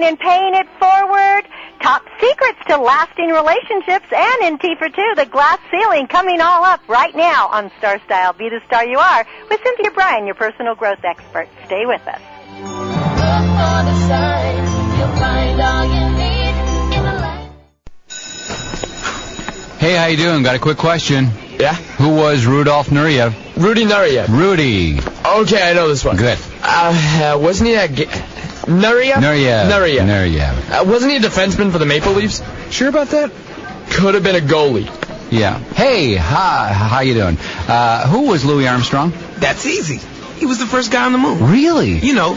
[0.00, 1.44] the and paying it forward.
[1.80, 6.64] Top secrets to lasting relationships and in T for Two, the glass ceiling coming all
[6.64, 8.32] up right now on Star Style.
[8.32, 11.48] Be the star you are with Cynthia Bryan, your personal growth expert.
[11.66, 12.20] Stay with us.
[19.78, 20.42] Hey, how you doing?
[20.42, 21.30] Got a quick question.
[21.58, 21.74] Yeah?
[21.74, 23.56] Who was Rudolf Nureyev?
[23.56, 24.28] Rudy Nureyev.
[24.28, 24.98] Rudy.
[24.98, 26.16] Okay, I know this one.
[26.16, 26.38] Good.
[26.62, 27.86] Uh, uh wasn't he a...
[27.86, 29.14] Ga- Nureyev?
[29.14, 29.70] Nureyev.
[29.70, 30.06] Nureyev.
[30.06, 30.70] Nureyev.
[30.70, 32.42] Uh, wasn't he a defenseman for the Maple Leafs?
[32.70, 33.30] Sure about that?
[33.90, 34.86] Could have been a goalie.
[35.30, 35.58] Yeah.
[35.58, 37.38] Hey, hi, how you doing?
[37.66, 39.12] Uh, who was Louis Armstrong?
[39.36, 40.00] That's easy.
[40.38, 41.50] He was the first guy on the moon.
[41.50, 41.98] Really?
[41.98, 42.34] You know,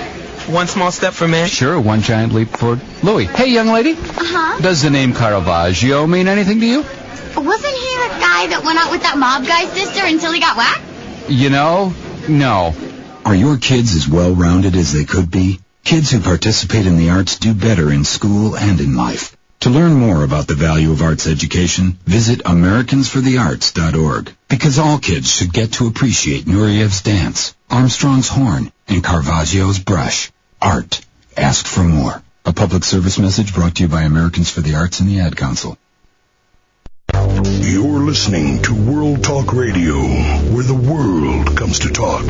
[0.48, 1.48] one small step for man.
[1.48, 3.26] Sure, one giant leap for Louis.
[3.26, 3.92] Hey, young lady.
[3.92, 4.60] Uh-huh.
[4.62, 6.82] Does the name Caravaggio mean anything to you?
[6.82, 10.58] Wasn't he the guy that went out with that mob guy's sister until he got
[10.58, 11.30] whacked?
[11.30, 11.94] You know,
[12.28, 12.76] no.
[13.24, 15.60] Are your kids as well-rounded as they could be?
[15.84, 19.36] Kids who participate in the arts do better in school and in life.
[19.62, 24.34] To learn more about the value of arts education, visit AmericansForTheArts.org.
[24.50, 30.32] Because all kids should get to appreciate Nureyev's dance, Armstrong's horn, and Caravaggio's brush.
[30.62, 31.02] Art.
[31.38, 32.24] Ask for more.
[32.46, 35.38] A public service message brought to you by Americans for the Arts and the Ad
[35.38, 35.78] Council.
[37.14, 40.00] You're listening to World Talk Radio,
[40.54, 42.26] where the world comes to talk.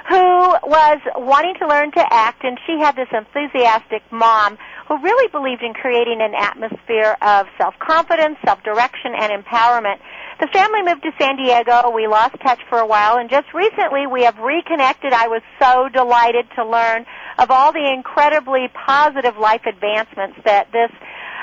[0.08, 4.58] who was wanting to learn to act, and she had this enthusiastic mom
[4.88, 9.98] who really believed in creating an atmosphere of self-confidence, self-direction, and empowerment.
[10.40, 11.90] The family moved to San Diego.
[11.90, 15.12] We lost touch for a while, and just recently we have reconnected.
[15.12, 17.04] I was so delighted to learn
[17.38, 20.90] of all the incredibly positive life advancements that this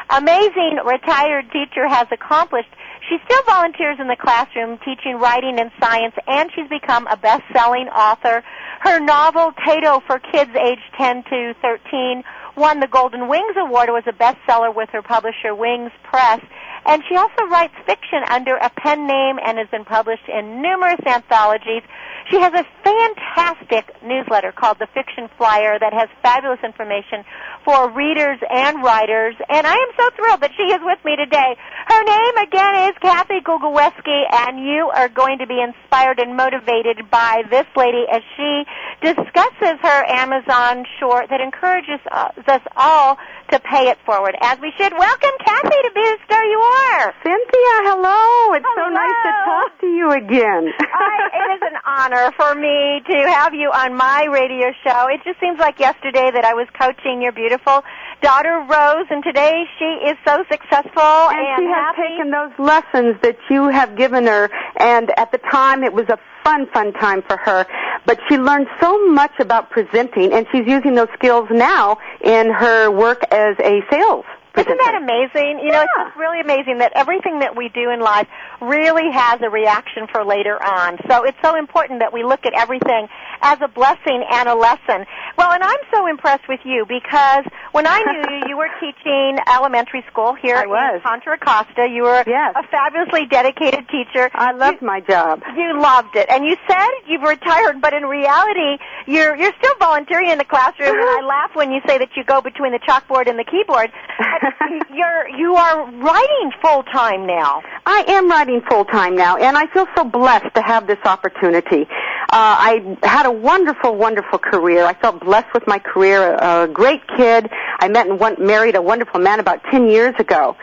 [0.10, 2.70] amazing retired teacher has accomplished.
[3.10, 7.88] She still volunteers in the classroom teaching writing and science, and she's become a best-selling
[7.88, 8.44] author.
[8.82, 12.24] Her novel, Tato, for kids aged 10 to 13,
[12.58, 16.42] won the Golden Wings Award, It was a bestseller with her publisher Wings Press.
[16.86, 21.00] And she also writes fiction under a pen name and has been published in numerous
[21.06, 21.84] anthologies.
[22.30, 27.24] She has a fantastic newsletter called The Fiction Flyer that has fabulous information
[27.64, 29.36] for readers and writers.
[29.48, 31.56] And I am so thrilled that she is with me today.
[31.88, 37.10] Her name again is Kathy Gogolewski, and you are going to be inspired and motivated
[37.10, 38.64] by this lady as she
[39.02, 43.18] discusses her Amazon short that encourages us all
[43.52, 44.36] to pay it forward.
[44.42, 47.14] As we should welcome Kathy to Booster You Are.
[47.24, 48.54] Cynthia, hello.
[48.54, 50.68] It's so nice to talk to you again.
[50.80, 55.08] I, it is an honor for me to have you on my radio show.
[55.08, 57.84] It just seems like yesterday that I was coaching your beautiful
[58.22, 62.02] daughter Rose, and today she is so successful and, and she has happy.
[62.10, 64.50] taken those lessons that you have given her,
[64.80, 67.66] and at the time it was a fun, fun time for her.
[68.06, 72.90] But she learned so much about presenting, and she's using those skills now in her
[72.90, 74.26] work as a sales
[74.58, 75.60] Isn't that amazing?
[75.60, 76.04] You know, it's Yeah.
[76.06, 78.28] just really amazing that everything that we do in life
[78.62, 80.98] really has a reaction for later on.
[81.10, 83.08] So it's so important that we look at everything
[83.42, 85.06] as a blessing and a lesson.
[85.38, 89.38] Well, and I'm so impressed with you because when I knew you, you were teaching
[89.54, 90.96] elementary school here I was.
[90.96, 91.88] in Contra Costa.
[91.90, 92.54] You were Yes.
[92.56, 94.30] a fabulously dedicated teacher.
[94.34, 95.44] I loved my job.
[95.56, 100.30] You loved it, and you said you've retired, but in reality, you're you're still volunteering
[100.30, 100.90] in the classroom.
[100.90, 103.92] And I laugh when you say that you go between the chalkboard and the keyboard.
[104.94, 107.62] You're you are writing full time now.
[107.86, 111.82] I am writing full time now, and I feel so blessed to have this opportunity.
[111.84, 114.86] Uh, I had a wonderful, wonderful career.
[114.86, 116.36] I felt blessed with my career.
[116.36, 117.50] A, a great kid.
[117.80, 120.56] I met and one, married a wonderful man about ten years ago.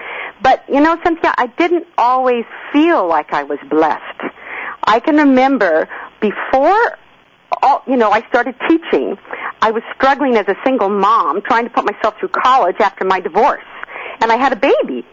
[0.42, 4.20] But you know, Cynthia, I didn't always feel like I was blessed.
[4.86, 5.88] I can remember
[6.20, 6.98] before
[7.62, 9.16] all, you know, I started teaching.
[9.62, 13.20] I was struggling as a single mom, trying to put myself through college after my
[13.20, 13.64] divorce,
[14.24, 15.04] and I had a baby.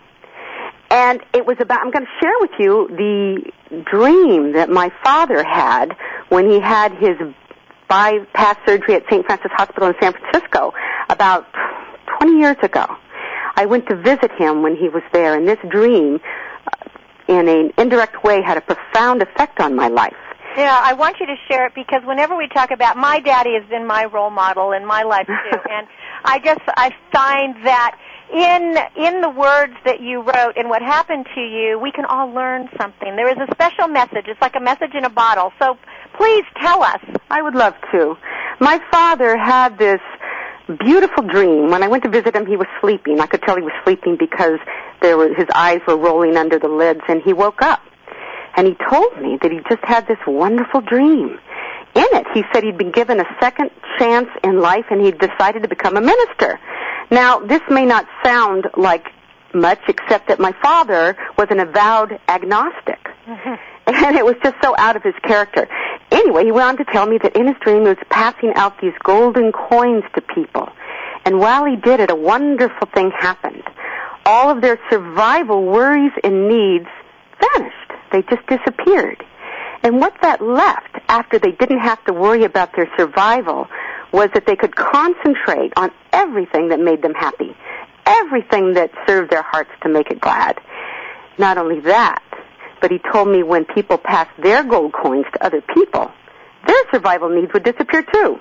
[0.90, 5.44] And it was about, I'm going to share with you the dream that my father
[5.44, 5.96] had
[6.30, 7.18] when he had his
[7.90, 9.26] bypass surgery at St.
[9.26, 10.74] Francis Hospital in San Francisco
[11.10, 11.46] about
[12.20, 12.86] 20 years ago.
[13.56, 16.22] I went to visit him when he was there, and this dream,
[16.66, 16.88] uh,
[17.28, 20.16] in an indirect way, had a profound effect on my life.
[20.56, 23.70] Yeah, I want you to share it because whenever we talk about my daddy has
[23.70, 25.88] been my role model in my life too, and
[26.24, 27.98] I just I find that
[28.32, 32.32] in in the words that you wrote and what happened to you, we can all
[32.32, 33.16] learn something.
[33.16, 34.26] There is a special message.
[34.28, 35.52] It's like a message in a bottle.
[35.62, 35.78] So
[36.18, 37.00] please tell us.
[37.30, 38.16] I would love to.
[38.60, 40.00] My father had this
[40.80, 41.70] beautiful dream.
[41.70, 43.20] When I went to visit him, he was sleeping.
[43.20, 44.60] I could tell he was sleeping because
[45.02, 47.82] there were, his eyes were rolling under the lids, and he woke up.
[48.56, 51.40] And he told me that he just had this wonderful dream.
[51.94, 55.64] In it, he said he'd been given a second chance in life and he'd decided
[55.64, 56.60] to become a minister.
[57.10, 59.08] Now, this may not sound like
[59.54, 63.00] much, except that my father was an avowed agnostic.
[63.28, 63.56] Mm-hmm.
[63.88, 65.68] and it was just so out of his character.
[66.12, 68.80] Anyway, he went on to tell me that in his dream he was passing out
[68.82, 70.70] these golden coins to people.
[71.26, 73.64] And while he did it, a wonderful thing happened.
[74.26, 76.88] All of their survival worries and needs
[77.40, 77.92] vanished.
[78.12, 79.24] They just disappeared.
[79.84, 83.68] And what that left after they didn't have to worry about their survival
[84.12, 87.56] was that they could concentrate on everything that made them happy,
[88.06, 90.60] everything that served their hearts to make it glad.
[91.38, 92.22] Not only that,
[92.82, 96.12] but he told me when people passed their gold coins to other people,
[96.68, 98.40] their survival needs would disappear too.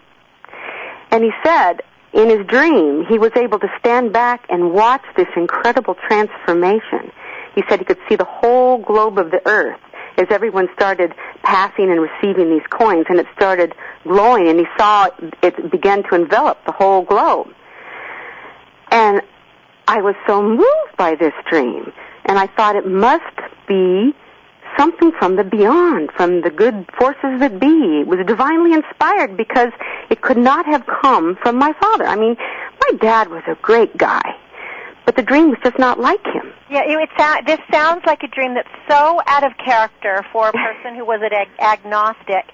[1.10, 1.82] And he said,
[2.12, 7.12] in his dream, he was able to stand back and watch this incredible transformation.
[7.54, 9.80] He said he could see the whole globe of the earth
[10.20, 13.74] as everyone started passing and receiving these coins, and it started
[14.04, 15.08] glowing, and he saw
[15.42, 17.48] it begin to envelop the whole globe.
[18.90, 19.22] And
[19.88, 21.92] I was so moved by this dream,
[22.26, 24.14] and I thought it must be
[24.76, 28.00] something from the beyond, from the good forces that be.
[28.00, 29.72] It was divinely inspired because
[30.10, 32.04] it could not have come from my father.
[32.04, 34.36] I mean, my dad was a great guy,
[35.10, 36.52] but the dream was just not like him.
[36.70, 40.48] Yeah, it, it sound, this sounds like a dream that's so out of character for
[40.48, 42.46] a person who was an ag- agnostic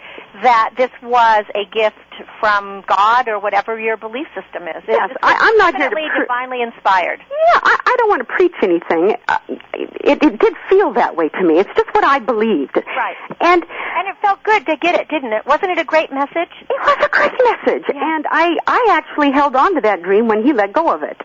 [0.43, 1.97] that this was a gift
[2.41, 4.83] from God or whatever your belief system is.
[4.89, 7.21] It- Yes, I- I'm not here to definitely pr- divinely inspired.
[7.29, 9.17] Yeah, I, I don't want to preach anything.
[9.29, 9.37] Uh,
[9.75, 11.59] it, it did feel that way to me.
[11.59, 12.77] It's just what I believed.
[12.77, 13.17] Right.
[13.43, 15.45] And And it felt good to get it, didn't it?
[15.45, 16.49] Wasn't it a great message?
[16.71, 20.43] It was a great message, and I I actually held on to that dream when
[20.43, 21.21] he let go of it.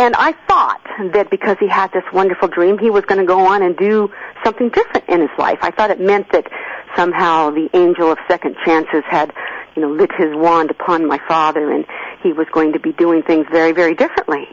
[0.00, 0.80] And I thought
[1.12, 4.10] that because he had this wonderful dream, he was going to go on and do
[4.42, 5.58] something different in his life.
[5.60, 6.46] I thought it meant that
[6.96, 9.30] somehow the angel of second chances had
[9.76, 11.84] you know, lit his wand upon my father and
[12.22, 14.48] he was going to be doing things very, very differently.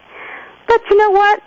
[0.67, 1.41] But you know what?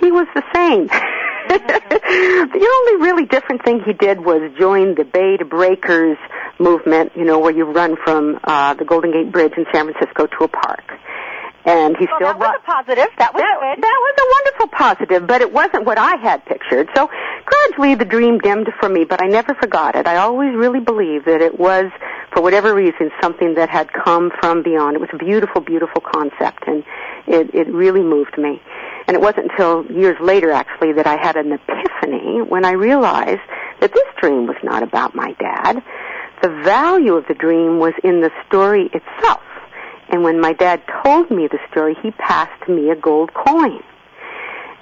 [0.00, 0.88] He was the same.
[1.48, 6.18] the only really different thing he did was join the to Breakers
[6.58, 10.26] movement, you know, where you run from uh, the Golden Gate Bridge in San Francisco
[10.26, 10.82] to a park.
[11.68, 13.08] And he Well, still that was a positive.
[13.18, 13.82] That was that, good.
[13.84, 16.88] that was a wonderful positive, but it wasn't what I had pictured.
[16.96, 17.10] So
[17.44, 20.06] gradually the dream dimmed for me, but I never forgot it.
[20.06, 21.90] I always really believed that it was,
[22.32, 24.96] for whatever reason, something that had come from beyond.
[24.96, 26.84] It was a beautiful, beautiful concept, and
[27.26, 28.62] it, it really moved me.
[29.06, 33.40] And it wasn't until years later, actually, that I had an epiphany when I realized
[33.80, 35.82] that this dream was not about my dad.
[36.42, 39.42] The value of the dream was in the story itself.
[40.10, 43.82] And when my dad told me the story, he passed me a gold coin.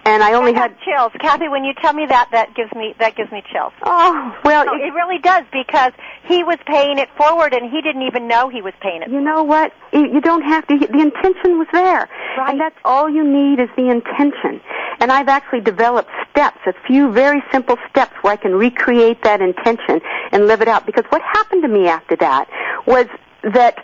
[0.05, 1.49] And I only I had chills, Kathy.
[1.49, 3.73] When you tell me that, that gives me that gives me chills.
[3.83, 5.91] oh well, No, it- it really does because
[6.23, 9.09] he was paying it forward and he didn't even know he was paying it.
[9.11, 9.73] you know what?
[9.93, 10.79] You you don't have to.
[10.79, 12.51] The intention was there, Right.
[12.51, 14.61] and that's all you need is the intention.
[15.01, 19.41] And I've actually developed steps, a few very simple steps where I can recreate that
[19.43, 20.87] intention and live it out.
[20.87, 22.47] Because what happened to me after that
[22.87, 23.07] was
[23.43, 23.75] that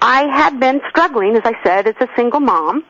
[0.00, 2.84] I had been struggling, as I said, as a single mom.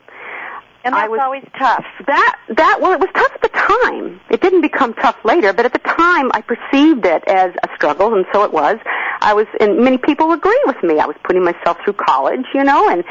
[0.85, 1.85] And I that's was- always tough.
[2.07, 4.21] That that well, it was tough at the time.
[4.31, 8.15] It didn't become tough later, but at the time, I perceived it as a struggle,
[8.15, 8.77] and so it was.
[9.21, 11.01] I was, and many people agree with me.
[11.01, 13.05] I was putting myself through college, you know, and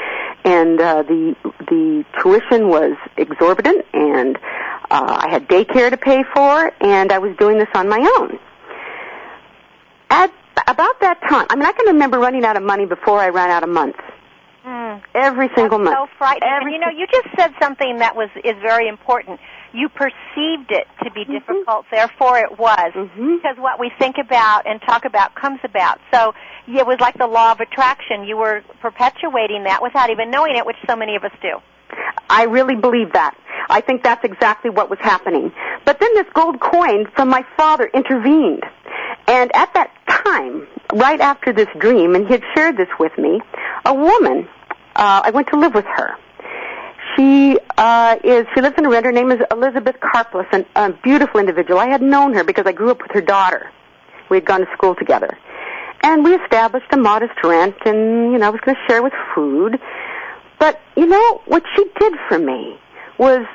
[0.45, 1.35] and uh, the
[1.67, 4.37] the tuition was exorbitant, and
[4.89, 8.39] uh, I had daycare to pay for, and I was doing this on my own.
[10.09, 10.31] At
[10.67, 13.50] about that time, I mean, I can remember running out of money before I ran
[13.50, 14.00] out of months.
[14.65, 15.01] Mm.
[15.15, 16.09] Every single That's month.
[16.12, 16.50] so frightening.
[16.50, 19.39] Every and you know, you just said something that was is very important.
[19.74, 22.91] You perceived it to be difficult, therefore it was.
[22.93, 23.38] Mhm.
[23.41, 26.00] Because what we think about and talk about comes about.
[26.13, 26.33] So
[26.67, 28.25] it was like the law of attraction.
[28.25, 31.59] You were perpetuating that without even knowing it, which so many of us do.
[32.29, 33.36] I really believe that.
[33.69, 35.51] I think that's exactly what was happening.
[35.86, 38.63] But then this gold coin from my father intervened.
[39.27, 39.91] And at that
[40.38, 43.41] time, right after this dream, and he had shared this with me,
[43.86, 44.48] a woman,
[44.96, 46.15] uh, I went to live with her.
[47.15, 49.06] She uh, is, she lives in a rent.
[49.06, 51.79] Her name is Elizabeth Carpless, an, a beautiful individual.
[51.79, 53.72] I had known her because I grew up with her daughter.
[54.29, 55.38] We had gone to school together.
[56.03, 59.13] And we established a modest rent, and, you know, I was going to share with
[59.34, 59.79] food.
[60.60, 62.77] But, you know, what she did for me
[63.17, 63.46] was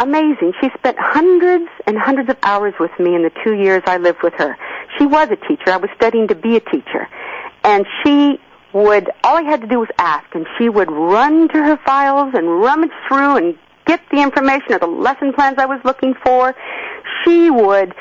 [0.00, 0.52] amazing.
[0.60, 4.22] She spent hundreds and hundreds of hours with me in the two years I lived
[4.22, 4.56] with her.
[4.98, 5.70] She was a teacher.
[5.70, 7.08] I was studying to be a teacher.
[7.62, 8.40] And she
[8.72, 12.32] would, all I had to do was ask, and she would run to her files
[12.34, 16.54] and rummage through and get the information or the lesson plans I was looking for.
[17.24, 17.94] She would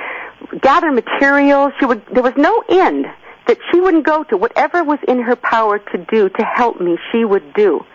[0.62, 1.74] gather materials.
[1.80, 3.08] She would, there was no end
[3.48, 4.38] that she wouldn't go to.
[4.38, 7.86] Whatever was in her power to do to help me, she would do.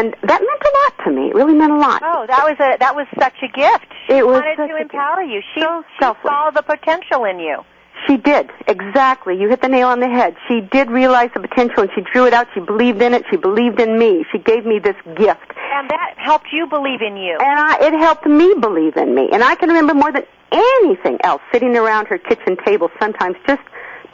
[0.00, 1.28] And that meant a lot to me.
[1.28, 2.00] It really meant a lot.
[2.02, 3.84] Oh, that was a that was such a gift.
[4.08, 5.42] She It was wanted to empower you.
[5.54, 6.30] She, So she selfless.
[6.32, 7.62] saw the potential in you.
[8.06, 8.48] She did.
[8.66, 9.38] Exactly.
[9.38, 10.34] You hit the nail on the head.
[10.48, 12.46] She did realize the potential and she drew it out.
[12.54, 13.24] She believed in it.
[13.30, 14.24] She believed in me.
[14.32, 15.52] She gave me this gift.
[15.74, 17.36] And that helped you believe in you.
[17.38, 19.28] And I, it helped me believe in me.
[19.30, 23.60] And I can remember more than anything else sitting around her kitchen table sometimes just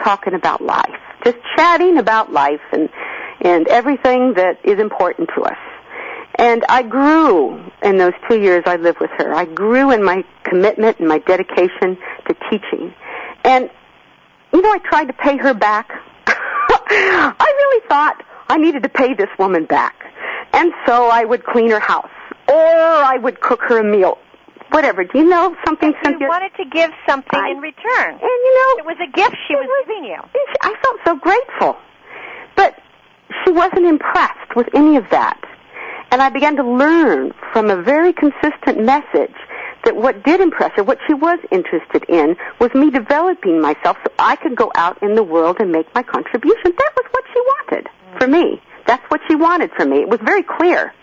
[0.02, 0.98] talking about life.
[1.24, 2.88] Just chatting about life and,
[3.40, 5.58] and everything that is important to us.
[6.38, 9.34] And I grew in those two years I lived with her.
[9.34, 11.96] I grew in my commitment and my dedication
[12.28, 12.92] to teaching.
[13.44, 13.70] And,
[14.52, 15.90] you know, I tried to pay her back.
[16.26, 19.94] I really thought I needed to pay this woman back.
[20.52, 22.10] And so I would clean her house.
[22.48, 24.18] Or I would cook her a meal.
[24.70, 25.04] Whatever.
[25.04, 26.28] Do you know something, you Cynthia?
[26.28, 28.10] wanted to give something I- in return.
[28.12, 30.18] and you know, It was a gift she was giving you.
[30.62, 31.76] I felt so grateful.
[32.56, 32.78] But
[33.44, 35.38] she wasn't impressed with any of that.
[36.16, 39.36] And I began to learn from a very consistent message
[39.84, 44.10] that what did impress her, what she was interested in, was me developing myself so
[44.18, 46.72] I could go out in the world and make my contribution.
[46.74, 48.62] That was what she wanted for me.
[48.86, 49.98] That's what she wanted from me.
[49.98, 50.94] It was very clear.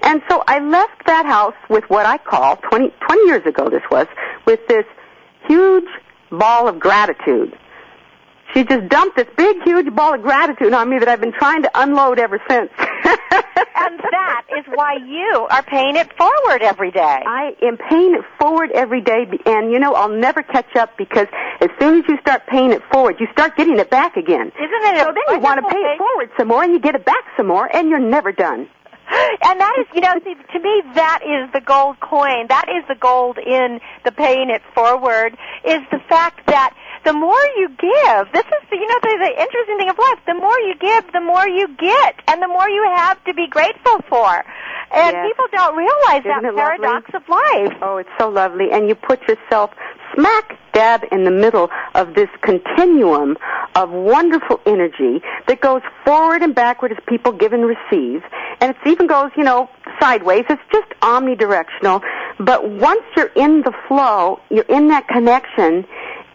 [0.00, 3.82] And so I left that house with what I call, 20, 20 years ago this
[3.90, 4.06] was,
[4.46, 4.86] with this
[5.46, 5.90] huge
[6.30, 7.54] ball of gratitude.
[8.54, 11.62] She just dumped this big, huge ball of gratitude on me that I've been trying
[11.62, 12.70] to unload ever since.
[13.80, 17.22] And that is why you are paying it forward every day.
[17.24, 21.28] I am paying it forward every day, and you know I'll never catch up because
[21.60, 24.48] as soon as you start paying it forward, you start getting it back again.
[24.48, 26.96] Isn't it So then you want to pay it forward some more, and you get
[26.96, 28.68] it back some more, and you're never done.
[29.10, 32.46] And that is, you know, see, to me, that is the gold coin.
[32.48, 35.36] That is the gold in the paying it forward.
[35.64, 36.74] Is the fact that
[37.04, 40.18] the more you give, this is, the, you know, the, the interesting thing of life.
[40.26, 43.46] The more you give, the more you get, and the more you have to be
[43.48, 44.44] grateful for.
[44.90, 45.26] And Yes.
[45.28, 46.78] people don't realize Isn't that it lovely?
[46.88, 47.78] paradox of life.
[47.82, 48.72] Oh, it's so lovely.
[48.72, 49.70] And you put yourself
[50.14, 53.36] smack dab in the middle of this continuum
[53.74, 58.22] of wonderful energy that goes forward and backward as people give and receive.
[58.60, 59.68] And it even goes, you know,
[60.00, 60.44] sideways.
[60.48, 62.02] It's just omnidirectional.
[62.38, 65.86] But once you're in the flow, you're in that connection,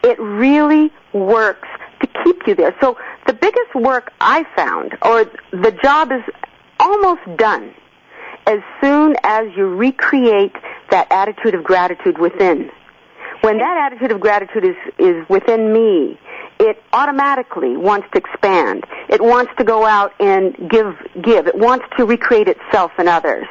[0.04, 1.68] it really works
[2.02, 2.76] to keep you there.
[2.82, 6.24] So the biggest work I found, or the job is
[6.80, 7.74] almost done
[8.46, 10.56] as soon as you recreate
[10.92, 12.70] that attitude of gratitude within.
[13.44, 16.18] When that attitude of gratitude is, is within me,
[16.62, 18.86] it automatically wants to expand.
[19.10, 21.48] It wants to go out and give, give.
[21.48, 23.46] It wants to recreate itself in others.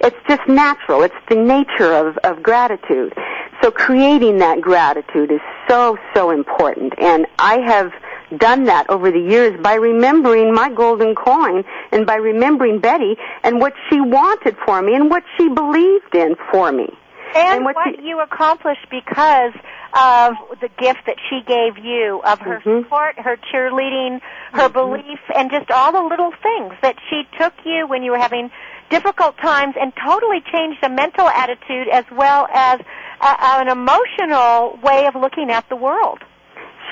[0.00, 1.04] It's just natural.
[1.04, 3.14] It's the nature of, of gratitude.
[3.62, 6.94] So creating that gratitude is so, so important.
[6.98, 7.92] And I have
[8.40, 11.62] done that over the years by remembering my golden coin
[11.92, 16.34] and by remembering Betty and what she wanted for me and what she believed in
[16.50, 16.88] for me.
[17.36, 19.52] And, And what you- accomplished because
[19.92, 22.82] of the gift that she gave you of her Mhm.
[22.84, 24.20] support, her cheerleading,
[24.52, 28.18] her belief, and just all the little things that she took you when you were
[28.18, 28.50] having
[28.88, 32.80] difficult times and totally changed a mental attitude as well as
[33.20, 36.20] a, an emotional way of looking at the world.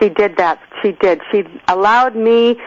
[0.01, 0.59] She did that.
[0.83, 1.21] She did.
[1.31, 2.59] She allowed me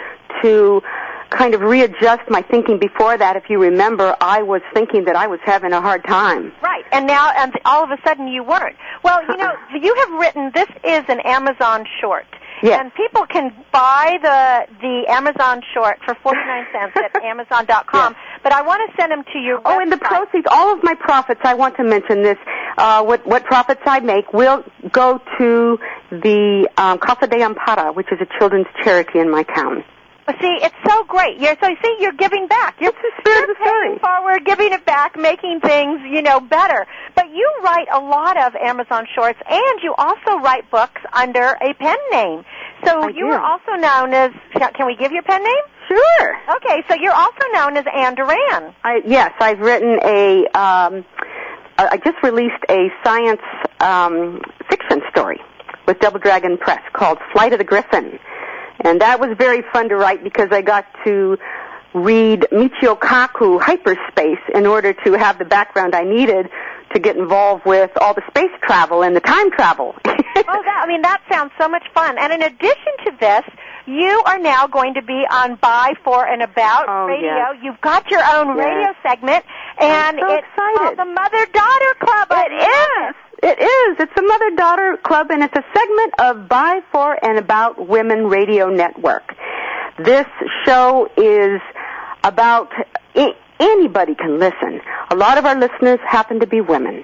[0.41, 0.81] to
[1.29, 3.35] kind of readjust my thinking before that.
[3.35, 6.51] If you remember, I was thinking that I was having a hard time.
[6.61, 8.75] Right, and now and all of a sudden you weren't.
[9.03, 12.25] Well, you know, you have written this is an Amazon short.
[12.63, 12.79] Yes.
[12.81, 18.63] And people can buy the the Amazon short for 49 cents at amazon.com, but I
[18.63, 21.53] want to send them to your Oh, and the proceeds, all of my profits, I
[21.53, 22.37] want to mention this,
[22.77, 28.07] uh, what, what profits I make will go to the um, Casa de Amparo, which
[28.11, 29.83] is a children's charity in my town.
[30.41, 31.39] See, it's so great.
[31.39, 32.75] You're so you see, you're giving back.
[32.81, 33.99] You're, It's the spirit you're of the story.
[33.99, 36.85] forward, giving it back, making things, you know, better.
[37.15, 41.73] But you write a lot of Amazon shorts, and you also write books under a
[41.75, 42.43] pen name.
[42.85, 43.31] So I you do.
[43.31, 44.31] are also known as.
[44.75, 45.63] Can we give your pen name?
[45.87, 46.37] Sure.
[46.57, 48.75] Okay, so you're also known as Anne Duran.
[48.83, 51.05] I, yes, I've written a, um,
[51.77, 53.41] I I just released a science
[53.79, 55.39] um, fiction story
[55.87, 58.19] with Double Dragon Press called Flight of the Griffin.
[58.83, 61.37] And that was very fun to write because I got to
[61.93, 66.49] read Michio Kaku Hyperspace in order to have the background I needed
[66.93, 69.95] to get involved with all the space travel and the time travel.
[70.49, 72.15] Oh, that, I mean, that sounds so much fun.
[72.19, 73.41] And in addition to this,
[73.87, 77.27] you are now going to be on By, For, and About Oh, Radio.
[77.27, 77.55] yes.
[77.63, 78.65] You've got your own Yes.
[78.67, 79.43] radio segment,
[79.81, 82.27] and so it's called the Mother-Daughter Club.
[82.29, 83.15] I It is.
[83.43, 83.97] It is.
[83.99, 88.27] It's a mother daughter club and it's a segment of By, For, and About Women
[88.27, 89.35] Radio Network.
[89.99, 90.25] This
[90.65, 91.61] show is
[92.23, 92.71] about
[93.59, 94.81] anybody can listen.
[95.11, 97.03] A lot of our listeners happen to be women.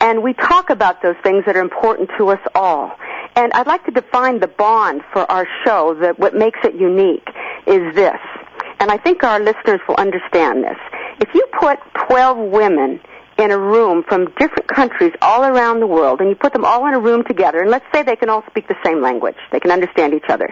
[0.00, 2.92] And we talk about those things that are important to us all.
[3.36, 7.28] And I'd like to define the bond for our show that what makes it unique
[7.66, 8.18] is this.
[8.80, 10.76] And I think our listeners will understand this.
[11.20, 13.00] If you put 12 women
[13.38, 16.86] in a room from different countries all around the world and you put them all
[16.86, 19.36] in a room together and let's say they can all speak the same language.
[19.50, 20.48] They can understand each other.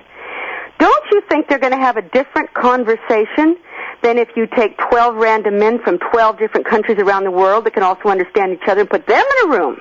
[0.78, 3.56] Don't you think they're going to have a different conversation
[4.02, 7.74] than if you take 12 random men from 12 different countries around the world that
[7.74, 9.80] can also understand each other and put them in a room?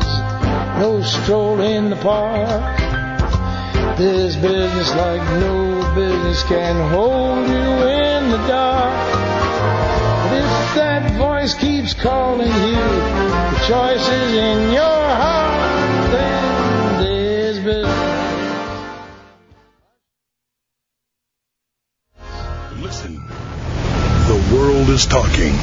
[0.77, 2.79] Business is no stroll in the park.
[3.97, 9.13] This business, like no business, can hold you in the dark.
[10.25, 16.11] But if that voice keeps calling you, the choice is in your heart.
[16.13, 17.97] Then this business.
[22.83, 23.15] Listen.
[24.27, 25.55] The world is talking.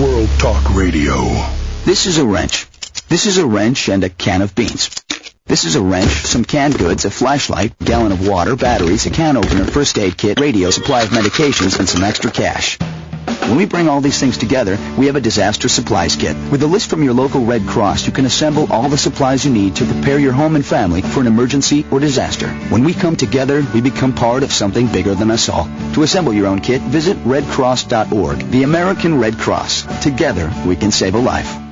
[0.00, 1.16] World Talk Radio.
[1.84, 2.66] This is a wrench.
[3.08, 4.90] This is a wrench and a can of beans.
[5.46, 9.36] This is a wrench, some canned goods, a flashlight, gallon of water, batteries, a can
[9.36, 12.78] opener, first aid kit, radio, supply of medications, and some extra cash.
[13.48, 16.36] When we bring all these things together, we have a disaster supplies kit.
[16.50, 19.52] With a list from your local Red Cross, you can assemble all the supplies you
[19.52, 22.48] need to prepare your home and family for an emergency or disaster.
[22.70, 25.68] When we come together, we become part of something bigger than us all.
[25.94, 28.38] To assemble your own kit, visit redcross.org.
[28.50, 30.02] The American Red Cross.
[30.02, 31.71] Together, we can save a life.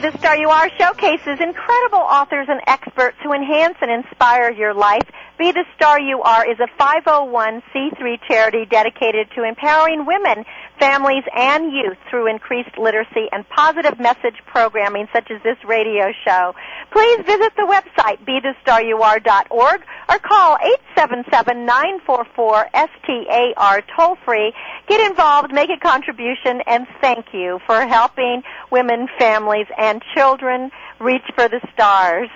[0.00, 4.72] Be the Star You Are showcases incredible authors and experts who enhance and inspire your
[4.72, 5.04] life.
[5.36, 10.46] Be the Star You Are is a 501c3 charity dedicated to empowering women,
[10.78, 16.54] families, and youth through increased literacy and positive message programming such as this radio show.
[16.92, 20.58] Please visit the website bethestaryouare.org or call
[20.96, 24.52] 877-944-STAR toll free.
[24.88, 31.22] Get involved, make a contribution, and thank you for helping women, families, and children reach
[31.36, 32.28] for the stars.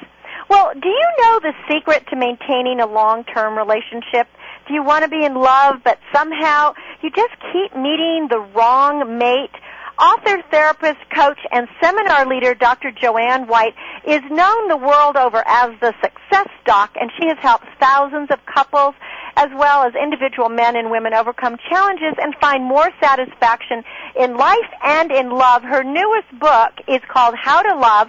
[0.48, 4.28] Well, do you know the secret to maintaining a long-term relationship?
[4.68, 9.18] Do you want to be in love, but somehow you just keep meeting the wrong
[9.18, 9.50] mate?
[9.98, 12.90] Author, therapist, coach, and seminar leader Dr.
[12.90, 13.74] Joanne White
[14.06, 18.38] is known the world over as the Success Doc, and she has helped thousands of
[18.44, 18.94] couples
[19.36, 23.82] as well as individual men and women overcome challenges and find more satisfaction
[24.18, 25.62] in life and in love.
[25.62, 28.08] Her newest book is called How to Love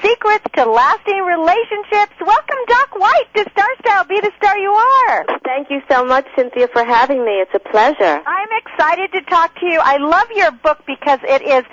[0.00, 2.14] Secrets to Lasting Relationships.
[2.20, 4.04] Welcome, Doc White, to Star Style.
[4.04, 5.26] Be the star you are.
[5.44, 7.32] Thank you so much, Cynthia, for having me.
[7.42, 8.22] It's a pleasure.
[8.26, 9.80] I'm excited to talk to you.
[9.82, 11.64] I love your book because it is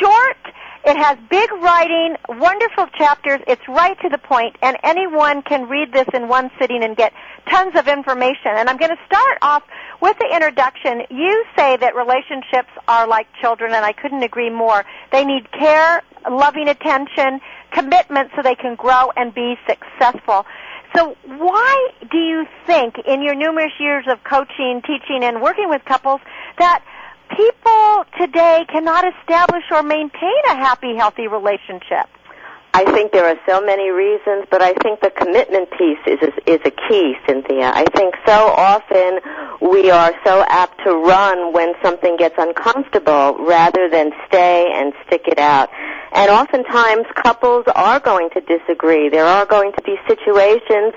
[0.00, 0.36] short.
[0.84, 3.40] It has big writing, wonderful chapters.
[3.46, 7.12] It's right to the point, and anyone can read this in one sitting and get
[7.48, 8.50] tons of information.
[8.56, 9.62] And I'm going to start off
[10.00, 11.02] with the introduction.
[11.08, 14.84] You say that relationships are like children, and I couldn't agree more.
[15.12, 17.40] They need care, loving attention,
[17.70, 20.46] commitment so they can grow and be successful.
[20.96, 25.84] So why do you think in your numerous years of coaching, teaching, and working with
[25.84, 26.20] couples
[26.58, 26.84] that
[27.36, 32.08] people today cannot establish or maintain a happy, healthy relationship?
[32.74, 36.34] I think there are so many reasons, but I think the commitment piece is is,
[36.46, 37.70] is a key, Cynthia.
[37.74, 39.20] I think so often
[39.60, 45.22] we are so apt to run when something gets uncomfortable rather than stay and stick
[45.26, 45.68] it out.
[46.14, 49.08] And oftentimes couples are going to disagree.
[49.08, 50.94] There are going to be situations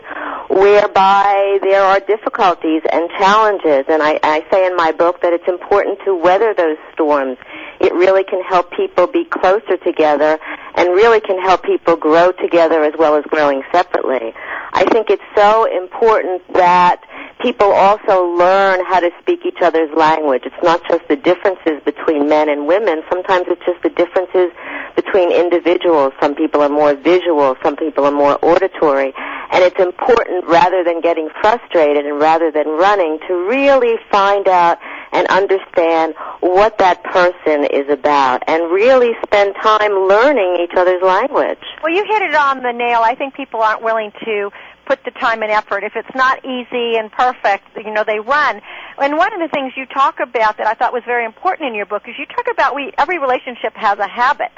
[0.50, 3.86] whereby there are difficulties and challenges.
[3.88, 7.38] And I, I say in my book that it's important to weather those storms.
[7.80, 10.38] It really can help people be closer together
[10.76, 14.34] and really can help people grow together as well as growing separately.
[14.73, 17.01] I think it's so important that
[17.41, 20.43] people also learn how to speak each other's language.
[20.45, 23.04] It's not just the differences between men and women.
[23.10, 24.51] Sometimes it's just the differences
[24.95, 26.13] between individuals.
[26.21, 29.13] Some people are more visual, some people are more auditory.
[29.51, 34.80] And it's important rather than getting frustrated and rather than running to really find out
[35.12, 36.15] and understand
[36.46, 41.58] what that person is about and really spend time learning each other's language.
[41.82, 43.02] Well, you hit it on the nail.
[43.02, 44.52] I think people aren't willing to
[44.86, 45.84] put the time and effort.
[45.84, 48.62] If it's not easy and perfect, you know, they run.
[49.00, 51.74] And one of the things you talk about that I thought was very important in
[51.74, 54.54] your book is you talk about we every relationship has a habit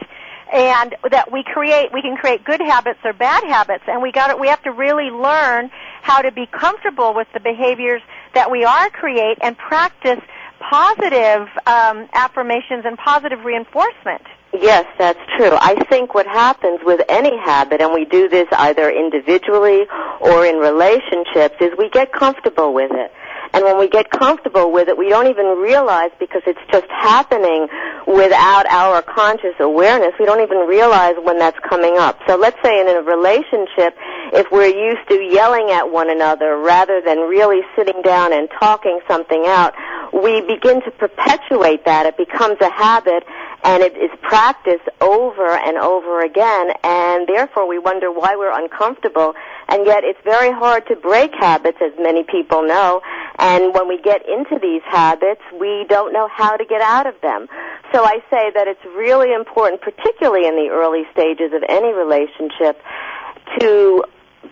[0.51, 4.39] and that we create we can create good habits or bad habits and we got
[4.39, 5.69] we have to really learn
[6.01, 8.01] how to be comfortable with the behaviors
[8.33, 10.19] that we are create and practice
[10.59, 14.21] positive um, affirmations and positive reinforcement.
[14.53, 15.51] Yes, that's true.
[15.51, 19.85] I think what happens with any habit, and we do this either individually
[20.21, 23.11] or in relationships, is we get comfortable with it.
[23.53, 27.67] And when we get comfortable with it, we don't even realize because it's just happening
[28.05, 30.13] without our conscious awareness.
[30.19, 32.19] We don't even realize when that's coming up.
[32.27, 33.95] So let's say in a relationship,
[34.33, 38.99] if we're used to yelling at one another rather than really sitting down and talking
[39.07, 39.73] something out,
[40.13, 42.05] we begin to perpetuate that.
[42.05, 43.23] It becomes a habit
[43.63, 49.33] and it is practiced over and over again and therefore we wonder why we're uncomfortable.
[49.67, 53.01] And yet it's very hard to break habits as many people know.
[53.39, 57.15] And when we get into these habits we don't know how to get out of
[57.21, 57.47] them.
[57.93, 62.81] So i say that it's really important particularly in the early stages of any relationship
[63.59, 64.03] to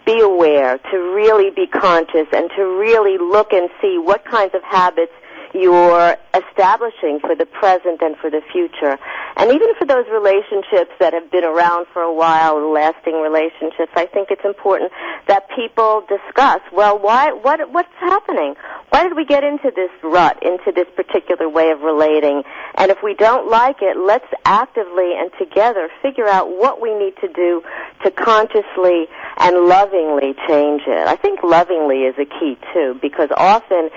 [0.06, 4.62] be aware to really be conscious and to really look and see what kinds of
[4.64, 5.12] habits
[5.56, 9.00] you're establishing for the present and for the future.
[9.38, 14.06] And even for those relationships that have been around for a while, lasting relationships, I
[14.06, 14.92] think it's important
[15.28, 18.56] that people discuss, well, why, what, what's happening?
[18.90, 22.44] Why did we get into this rut, into this particular way of relating?
[22.76, 27.16] And if we don't like it, let's actively and together figure out what we need
[27.22, 27.64] to do
[28.04, 31.08] to consciously and lovingly change it.
[31.08, 33.90] I think lovingly is a key too, because often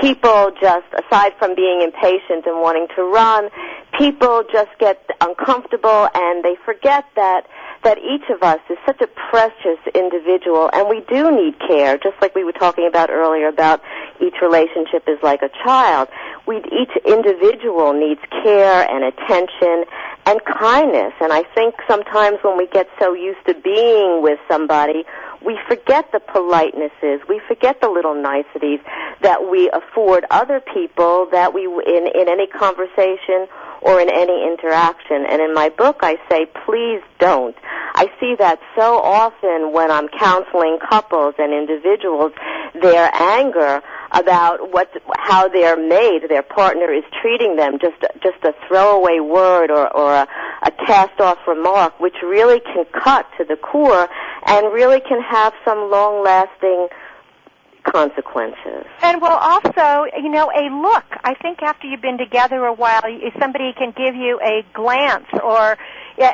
[0.00, 3.50] people just, aside from being impatient and wanting to run,
[3.96, 7.46] people just get uncomfortable and they forget that
[7.84, 12.16] that each of us is such a precious individual and we do need care, just
[12.20, 13.80] like we were talking about earlier about
[14.20, 16.08] each relationship is like a child.
[16.46, 19.84] We, each individual needs care and attention
[20.26, 21.12] and kindness.
[21.20, 25.04] And I think sometimes when we get so used to being with somebody,
[25.44, 28.80] we forget the politenesses, we forget the little niceties
[29.22, 33.46] that we afford other people that we, in, in any conversation
[33.80, 35.24] or in any interaction.
[35.26, 37.56] And in my book, I say, please don't.
[37.94, 42.32] I see that so often when I'm counseling couples and individuals,
[42.80, 48.54] their anger about what, how they're made, their partner is treating them, just, just a
[48.66, 50.28] throwaway word or, or a,
[50.62, 54.08] a cast off remark, which really can cut to the core
[54.46, 56.88] and really can have some long lasting
[57.84, 58.84] consequences.
[59.02, 61.04] And well, also, you know, a look.
[61.24, 63.02] I think after you've been together a while,
[63.40, 65.76] somebody can give you a glance, or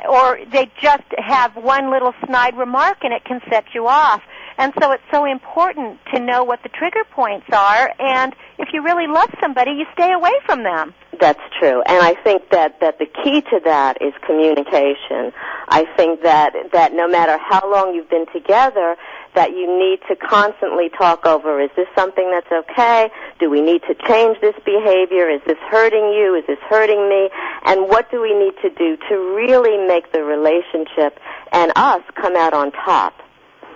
[0.08, 4.22] or they just have one little snide remark, and it can set you off.
[4.56, 8.82] And so it's so important to know what the trigger points are, and if you
[8.82, 10.94] really love somebody, you stay away from them.
[11.20, 11.82] That's true.
[11.86, 15.32] And I think that, that the key to that is communication.
[15.68, 18.96] I think that, that no matter how long you've been together,
[19.34, 23.10] that you need to constantly talk over, is this something that's okay?
[23.40, 25.28] Do we need to change this behavior?
[25.28, 26.36] Is this hurting you?
[26.36, 27.30] Is this hurting me?
[27.64, 31.18] And what do we need to do to really make the relationship
[31.50, 33.23] and us come out on top?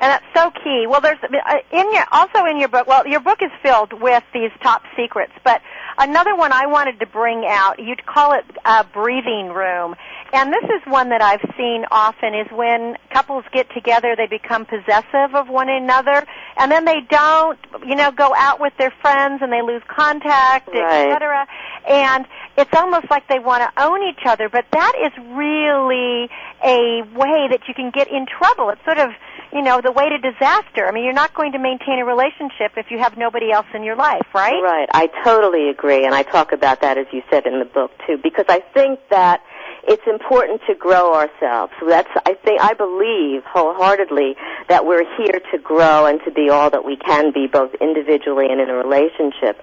[0.01, 0.87] And that's so key.
[0.89, 2.87] Well, there's uh, in your also in your book.
[2.87, 5.61] Well, your book is filled with these top secrets, but
[5.99, 7.81] another one I wanted to bring out.
[7.81, 9.97] You'd call it a breathing room,
[10.33, 12.35] and this is one that I've seen often.
[12.35, 16.25] Is when couples get together, they become possessive of one another,
[16.57, 20.69] and then they don't, you know, go out with their friends, and they lose contact,
[20.69, 21.11] right.
[21.11, 21.47] etc.
[21.89, 22.25] And
[22.57, 26.29] it's almost like they want to own each other, but that is really
[26.63, 28.71] a way that you can get in trouble.
[28.71, 29.11] It's sort of
[29.53, 30.87] you know, the way to disaster.
[30.87, 33.83] I mean, you're not going to maintain a relationship if you have nobody else in
[33.83, 34.63] your life, right?
[34.63, 34.89] Right.
[34.93, 38.19] I totally agree, and I talk about that as you said in the book too,
[38.23, 39.43] because I think that
[39.87, 41.73] it's important to grow ourselves.
[41.87, 44.37] That's, I think, I believe wholeheartedly
[44.69, 48.47] that we're here to grow and to be all that we can be, both individually
[48.51, 49.61] and in a relationship.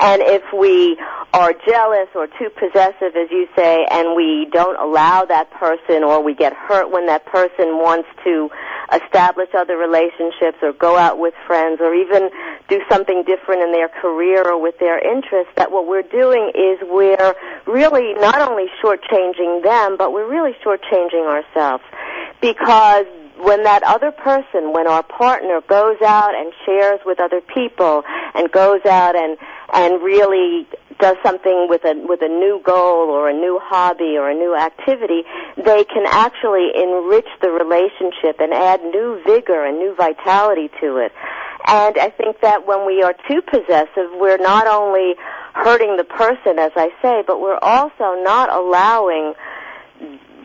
[0.00, 0.96] And if we
[1.34, 6.22] are jealous or too possessive, as you say, and we don't allow that person or
[6.22, 8.48] we get hurt when that person wants to
[8.94, 12.30] establish other relationships or go out with friends or even
[12.68, 16.78] do something different in their career or with their interests, that what we're doing is
[16.82, 17.34] we're
[17.66, 21.84] really not only shortchanging them, but we're really shortchanging ourselves.
[22.40, 23.06] Because
[23.38, 28.02] when that other person, when our partner goes out and shares with other people
[28.34, 29.38] and goes out and,
[29.72, 30.66] and really
[30.98, 34.56] does something with a with a new goal or a new hobby or a new
[34.56, 35.22] activity,
[35.56, 41.12] they can actually enrich the relationship and add new vigor and new vitality to it.
[41.66, 45.14] And I think that when we are too possessive, we're not only
[45.54, 49.34] hurting the person, as I say, but we're also not allowing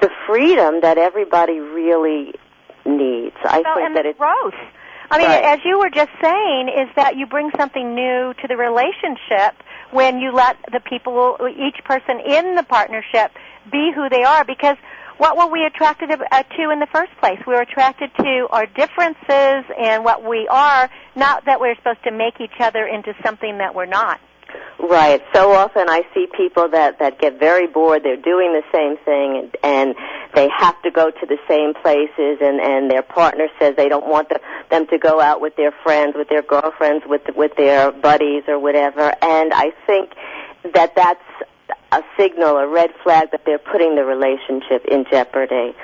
[0.02, 2.34] the freedom that everybody really
[2.86, 3.36] needs.
[3.44, 4.54] I well, think and that the it's growth.
[5.12, 5.44] I mean, Right.
[5.44, 9.54] as you were just saying, is that you bring something new to the relationship
[9.92, 13.32] when you let the people, each person in the partnership,
[13.72, 14.78] be who they are because
[15.18, 17.40] what were we attracted to, uh, to in the first place?
[17.46, 22.12] We were attracted to our differences and what we are, not that we're supposed to
[22.12, 24.20] make each other into something that we're not.
[24.80, 25.22] Right.
[25.34, 28.04] So often I see people that that get very bored.
[28.04, 29.96] They're doing the same thing, and, and
[30.36, 34.08] they have to go to the same places, and and their partner says they don't
[34.08, 37.92] want the, them to go out with their friends, with their girlfriends, with with their
[37.92, 39.14] buddies or whatever.
[39.22, 40.12] And I think
[40.74, 41.24] that that's
[41.94, 45.76] a signal, a red flag that they're putting the relationship in jeopardy.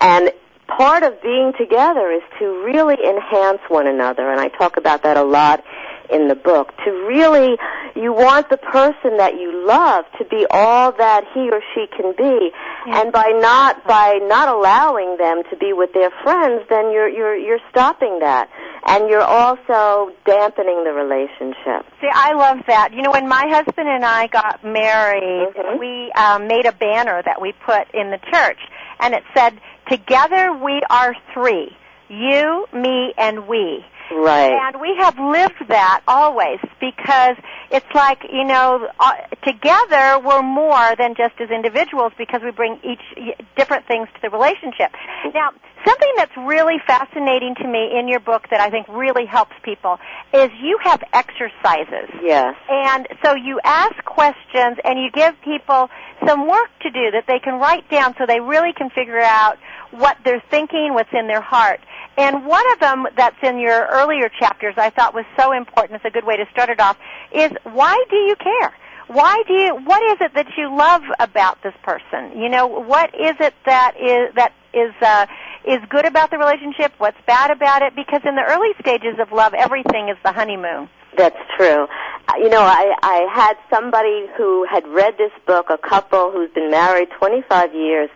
[0.00, 0.32] And
[0.66, 5.16] part of being together is to really enhance one another, and I talk about that
[5.16, 5.62] a lot
[6.10, 6.72] in the book.
[6.84, 7.56] To really,
[7.94, 12.14] you want the person that you love to be all that he or she can
[12.16, 12.50] be,
[12.86, 17.36] and by not by not allowing them to be with their friends, then you're you're
[17.36, 18.48] you're stopping that,
[18.86, 21.86] and you're also dampening the relationship.
[22.00, 22.92] See, I love that.
[22.94, 25.78] You know, when my husband and I got married, Mhm.
[25.78, 28.58] we um, made a banner that we put in the church,
[29.00, 31.76] and it said, "Together we are three:
[32.08, 34.52] you, me, and we." Right.
[34.52, 37.36] And we have lived that always because
[37.70, 39.12] it's like, you know, uh,
[39.44, 44.30] together we're more than just as individuals because we bring each different things to the
[44.30, 44.92] relationship.
[45.34, 45.50] Now,
[45.84, 49.98] something that's really fascinating to me in your book that I think really helps people
[50.32, 52.10] is you have exercises.
[52.22, 52.54] Yes.
[52.68, 55.88] And so you ask questions and you give people
[56.26, 59.58] some work to do that they can write down so they really can figure out
[59.90, 61.80] what they're thinking, what's in their heart.
[62.16, 66.04] And one of them that's in your earlier chapters I thought was so important, it's
[66.04, 66.96] a good way to start it off,
[67.32, 68.74] is why do you care?
[69.06, 72.38] Why do you, what is it that you love about this person?
[72.38, 75.26] You know, what is it that is, that is, uh,
[75.68, 76.92] is good about the relationship?
[76.98, 77.94] What's bad about it?
[77.94, 80.88] Because in the early stages of love, everything is the honeymoon.
[81.16, 81.86] That's true.
[82.28, 86.50] Uh, You know, I, I had somebody who had read this book, a couple who's
[86.54, 88.08] been married 25 years,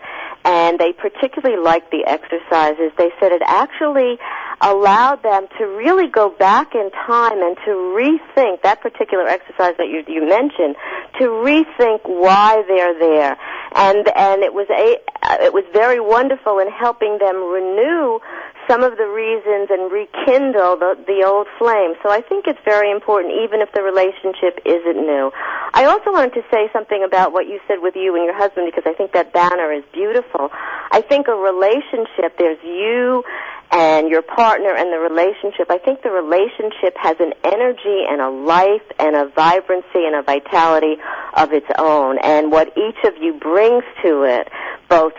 [0.44, 2.90] and they particularly liked the exercises.
[2.98, 4.18] They said it actually
[4.60, 9.88] allowed them to really go back in time and to rethink that particular exercise that
[9.88, 10.76] you, you mentioned,
[11.18, 13.36] to rethink why they're there.
[13.74, 14.98] And, and it was a,
[15.44, 18.20] it was very wonderful in helping them renew
[18.68, 21.94] some of the reasons and rekindle the, the old flame.
[22.02, 25.30] So I think it's very important even if the relationship isn't new.
[25.74, 28.70] I also wanted to say something about what you said with you and your husband
[28.70, 30.50] because I think that banner is beautiful.
[30.90, 33.24] I think a relationship, there's you
[33.72, 35.70] and your partner and the relationship.
[35.70, 40.22] I think the relationship has an energy and a life and a vibrancy and a
[40.22, 40.96] vitality
[41.34, 42.18] of its own.
[42.18, 44.48] And what each of you brings to it,
[44.88, 45.14] both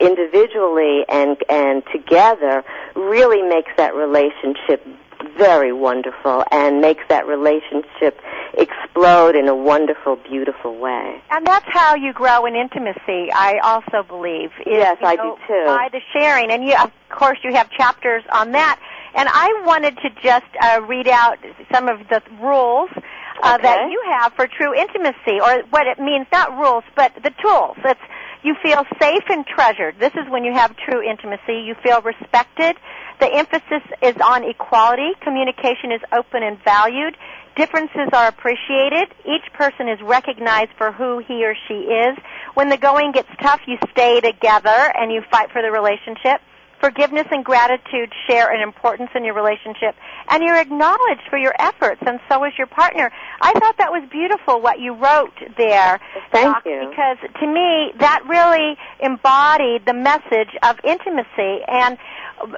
[0.00, 4.86] individually and and together really makes that relationship
[5.38, 8.20] very wonderful and makes that relationship
[8.58, 14.06] explode in a wonderful beautiful way And that's how you grow in intimacy, I also
[14.06, 14.50] believe.
[14.60, 15.64] is, Yes, I know, do too.
[15.66, 16.50] By the sharing.
[16.50, 18.78] And you, of course, you have chapters on that.
[19.14, 21.38] And I wanted to just uh, read out
[21.72, 22.90] some of the rules
[23.42, 27.30] uh, that you have for true intimacy, or what it means, not rules, but the
[27.42, 27.76] tools.
[27.84, 28.00] It's
[28.44, 29.98] you feel safe and treasured.
[29.98, 31.64] This is when you have true intimacy.
[31.64, 32.76] You feel respected.
[33.18, 35.12] The emphasis is on equality.
[35.22, 37.16] Communication is open and valued.
[37.56, 39.08] Differences are appreciated.
[39.24, 42.18] Each person is recognized for who he or she is.
[42.52, 46.42] When the going gets tough, you stay together and you fight for the relationship.
[46.84, 49.96] Forgiveness and gratitude share an importance in your relationship,
[50.28, 53.10] and you're acknowledged for your efforts, and so is your partner.
[53.40, 55.98] I thought that was beautiful what you wrote there.
[56.30, 56.90] Thank Doc, you.
[56.90, 61.96] Because to me, that really embodied the message of intimacy, and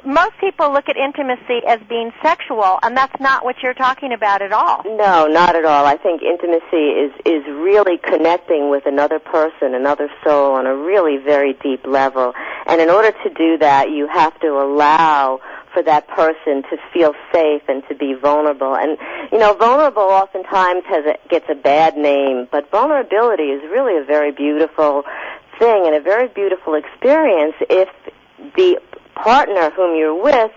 [0.05, 4.43] most people look at intimacy as being sexual, and that's not what you're talking about
[4.43, 4.83] at all.
[4.85, 10.09] no not at all i think intimacy is is really connecting with another person another
[10.25, 12.33] soul on a really very deep level
[12.67, 15.41] and in order to do that you have to allow
[15.77, 18.75] for that person to feel safe and to be vulnerable.
[18.75, 18.97] And
[19.31, 24.05] you know, vulnerable oftentimes has a, gets a bad name, but vulnerability is really a
[24.05, 25.05] very beautiful
[25.59, 27.91] thing and a very beautiful experience if
[28.57, 28.81] the
[29.23, 30.51] partner whom you're with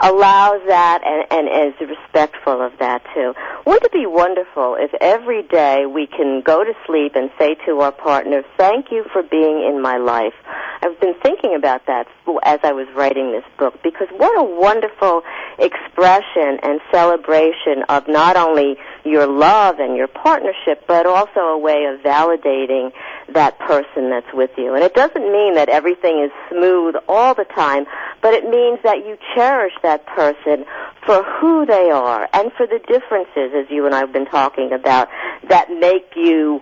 [0.00, 3.34] allows that and, and is respectful of that too.
[3.64, 7.80] Wouldn't it be wonderful if every day we can go to sleep and say to
[7.80, 10.34] our partner, thank you for being in my life.
[10.82, 12.06] I've been thinking about that
[12.42, 15.22] as I was writing this book because what a wonderful
[15.58, 21.84] expression and celebration of not only your love and your partnership, but also a way
[21.84, 22.92] of validating
[23.32, 24.74] that person that's with you.
[24.74, 27.86] And it doesn't mean that everything is smooth all the time,
[28.22, 30.64] but it means that you cherish that person
[31.04, 34.72] for who they are and for the differences, as you and I have been talking
[34.72, 35.08] about,
[35.48, 36.60] that make you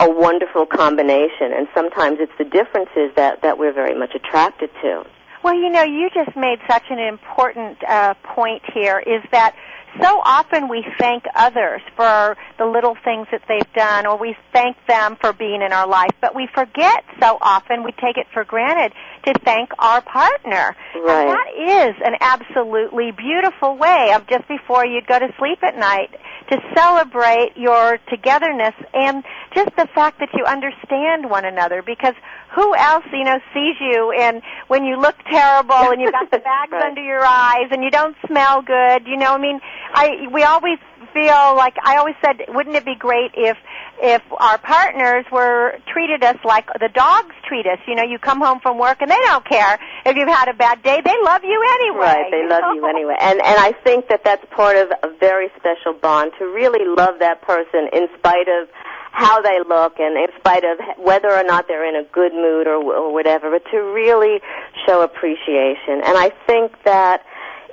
[0.00, 1.52] a wonderful combination.
[1.52, 5.04] And sometimes it's the differences that that we're very much attracted to.
[5.42, 9.54] Well, you know, you just made such an important uh, point here is that
[10.00, 14.76] so often we thank others for the little things that they've done or we thank
[14.88, 18.44] them for being in our life, but we forget so often, we take it for
[18.44, 18.92] granted
[19.26, 20.76] to thank our partner.
[20.94, 21.28] Right.
[21.28, 25.76] And that is an absolutely beautiful way of just before you go to sleep at
[25.76, 26.10] night
[26.50, 32.14] to celebrate your togetherness and just the fact that you understand one another because
[32.54, 36.38] who else, you know, sees you and when you look terrible and you've got the
[36.44, 36.84] bags Right.
[36.84, 39.60] under your eyes and you don't smell good, you know, I mean,
[39.94, 40.78] I we always
[41.12, 43.56] feel like I always said wouldn't it be great if
[44.02, 47.78] if our partners were treated us like the dogs treat us.
[47.86, 50.54] You know, you come home from work and they don't care if you've had a
[50.54, 51.00] bad day.
[51.04, 52.06] They love you anyway.
[52.06, 52.72] Right, they love know?
[52.74, 53.16] you anyway.
[53.20, 57.20] And and I think that that's part of a very special bond to really love
[57.20, 58.68] that person in spite of
[59.12, 62.66] how they look and in spite of whether or not they're in a good mood
[62.66, 64.40] or, or whatever, but to really
[64.86, 66.02] show appreciation.
[66.02, 67.22] And I think that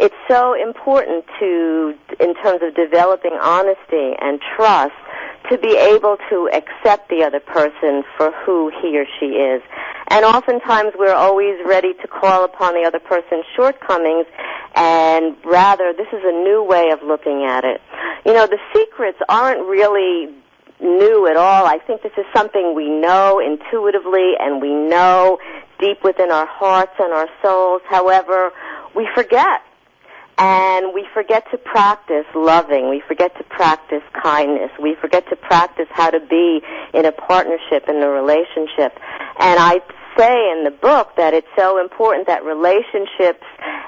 [0.02, 4.96] it's so important to, in terms of developing honesty and trust,
[5.52, 9.62] to be able to accept the other person for who he or she is.
[10.08, 14.26] And oftentimes we're always ready to call upon the other person's shortcomings
[14.74, 17.80] and rather this is a new way of looking at it.
[18.26, 20.34] You know, the secrets aren't really
[20.82, 21.68] new at all.
[21.68, 25.38] I think this is something we know intuitively and we know
[25.80, 27.82] deep within our hearts and our souls.
[27.88, 28.52] However,
[28.96, 29.62] we forget.
[30.42, 32.90] And we forget to practice loving.
[32.90, 34.72] We forget to practice kindness.
[34.82, 36.62] We forget to practice how to be
[36.96, 38.98] in a partnership, in a relationship.
[39.40, 39.82] And I
[40.18, 43.46] say in the book that it's so important that relationships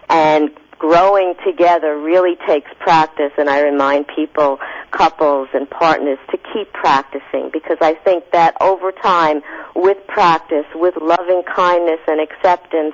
[0.10, 4.60] and growing together really takes practice and I remind people,
[4.92, 9.42] couples and partners to keep practicing because I think that over time
[9.76, 12.94] with practice, with loving kindness and acceptance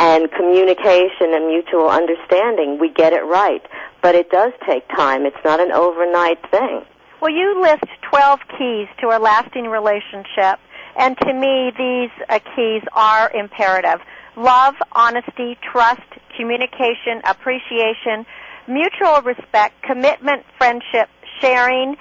[0.00, 3.62] and communication and mutual understanding, we get it right.
[4.02, 5.26] But it does take time.
[5.26, 6.82] It's not an overnight thing.
[7.20, 10.58] Well, you list 12 keys to a lasting relationship,
[10.96, 14.00] and to me, these uh, keys are imperative.
[14.36, 16.00] Love, honesty, trust,
[16.34, 18.24] communication, appreciation,
[18.66, 21.10] mutual respect, commitment, friendship,
[21.42, 21.96] sharing,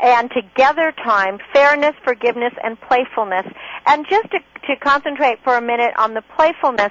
[0.00, 3.46] and together time, fairness, forgiveness, and playfulness.
[3.86, 6.90] And just to, to concentrate for a minute on the playfulness,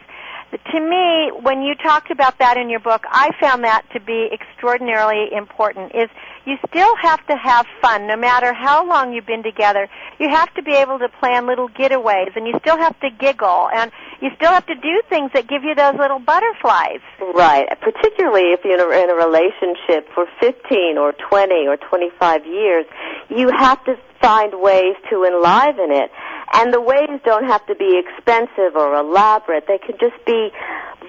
[0.72, 4.30] to me, when you talked about that in your book, I found that to be
[4.32, 5.94] extraordinarily important.
[5.96, 6.10] Is
[6.46, 9.88] you still have to have fun, no matter how long you've been together.
[10.20, 13.70] You have to be able to plan little getaways, and you still have to giggle,
[13.74, 13.92] and
[14.22, 17.02] you still have to do things that give you those little butterflies.
[17.34, 17.68] Right.
[17.80, 22.86] Particularly if you're in a, relationship for 15 or 20 or 25 years,
[23.30, 26.12] you have to find ways to enliven it.
[26.54, 29.66] And the ways don't have to be expensive or elaborate.
[29.68, 30.52] They could just be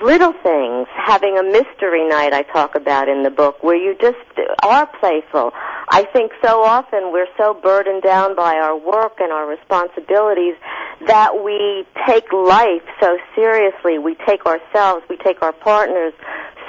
[0.03, 0.87] little things.
[0.95, 4.19] Having a mystery night I talk about in the book where you just
[4.63, 5.53] are playful.
[5.89, 10.55] I think so often we're so burdened down by our work and our responsibilities
[11.07, 13.99] that we take life so seriously.
[13.99, 16.15] We take ourselves, we take our partners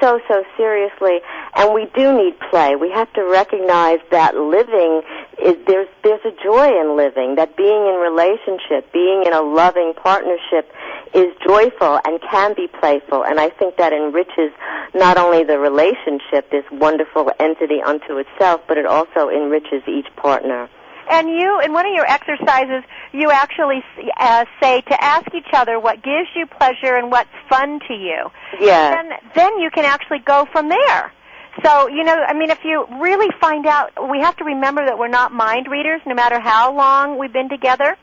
[0.01, 1.19] so, so seriously.
[1.55, 2.75] And we do need play.
[2.75, 5.01] We have to recognize that living
[5.41, 9.93] is, there's, there's a joy in living, that being in relationship, being in a loving
[9.95, 10.71] partnership
[11.13, 13.23] is joyful and can be playful.
[13.23, 14.51] And I think that enriches
[14.93, 20.69] not only the relationship, this wonderful entity unto itself, but it also enriches each partner.
[21.09, 23.83] And you, in one of your exercises, you actually
[24.17, 28.31] uh, say to ask each other what gives you pleasure and what's fun to you.
[28.59, 28.95] Yeah.
[28.95, 31.13] Then, then you can actually go from there.
[31.63, 34.97] So, you know, I mean, if you really find out, we have to remember that
[34.97, 37.95] we're not mind readers, no matter how long we've been together.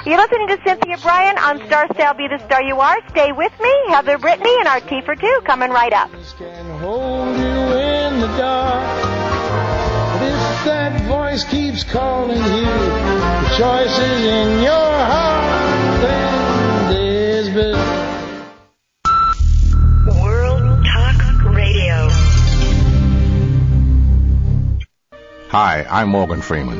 [0.05, 2.97] You're listening to Cynthia Brian on Star Style, Be the Star You Are.
[3.11, 6.11] Stay with me, Heather Brittany, and our T for Two coming right up.
[10.65, 16.01] That voice keeps calling you, the choice is in your heart.
[16.01, 16.31] Then.
[25.51, 26.79] Hi, I'm Morgan Freeman.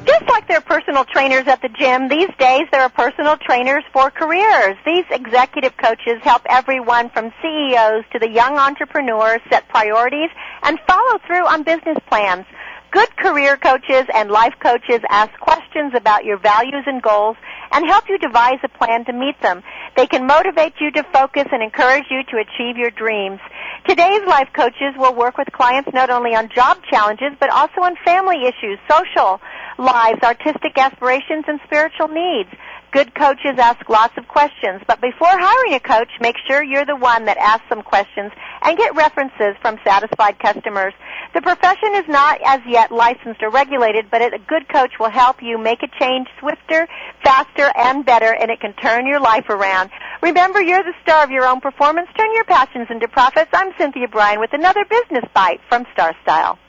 [0.06, 3.84] Just like there are personal trainers at the gym, these days there are personal trainers
[3.94, 4.76] for careers.
[4.86, 10.30] These executive coaches help everyone from CEOs to the young entrepreneurs set priorities
[10.64, 12.46] and follow through on business plans.
[12.92, 17.38] Good career coaches and life coaches ask questions about your values and goals
[17.72, 19.64] and help you devise a plan to meet them.
[19.96, 23.40] They can motivate you to focus and encourage you to achieve your dreams.
[23.88, 27.96] Today's life coaches will work with clients not only on job challenges, but also on
[28.06, 29.42] family issues, social
[29.80, 32.50] lives, artistic aspirations, and spiritual needs.
[32.92, 36.98] Good coaches ask lots of questions, but before hiring a coach, make sure you're the
[36.98, 40.94] one that asks some questions and get references from satisfied customers.
[41.34, 45.38] The profession is not as yet licensed or regulated, but a good coach will help
[45.42, 46.86] you make a change swifter,
[47.24, 49.90] faster, and better, and it can turn your life around.
[50.22, 52.10] Remember, you're the star of your own performance.
[52.18, 53.52] Turn your passions into profits.
[53.54, 56.60] I'm Cynthia Brian with another business bite from Star Style.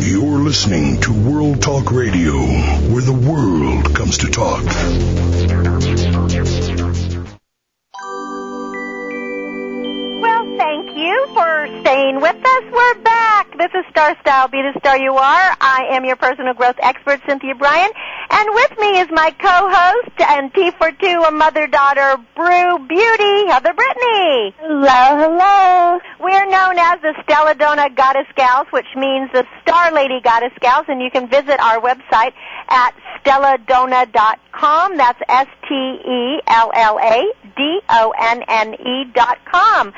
[0.00, 2.32] You're listening to World Talk Radio,
[2.88, 4.64] where the world comes to talk.
[10.98, 12.64] You for staying with us.
[12.72, 13.56] We're back.
[13.56, 14.48] This is Star Style.
[14.48, 15.56] Be the star you are.
[15.60, 17.92] I am your personal growth expert, Cynthia Brian.
[18.30, 23.72] And with me is my co-host and T for two, a mother-daughter brew beauty, Heather
[23.74, 24.54] Brittany.
[24.58, 26.00] Hello, hello.
[26.18, 30.86] We're known as the Stella Donna Goddess Gals, which means the Star Lady Goddess Gals,
[30.88, 32.32] and you can visit our website
[32.68, 32.92] at
[33.22, 34.96] stelladonna.com.
[34.96, 35.84] That's S-T-E-L-L-A-D-O-N-N-E
[39.14, 39.92] dot com.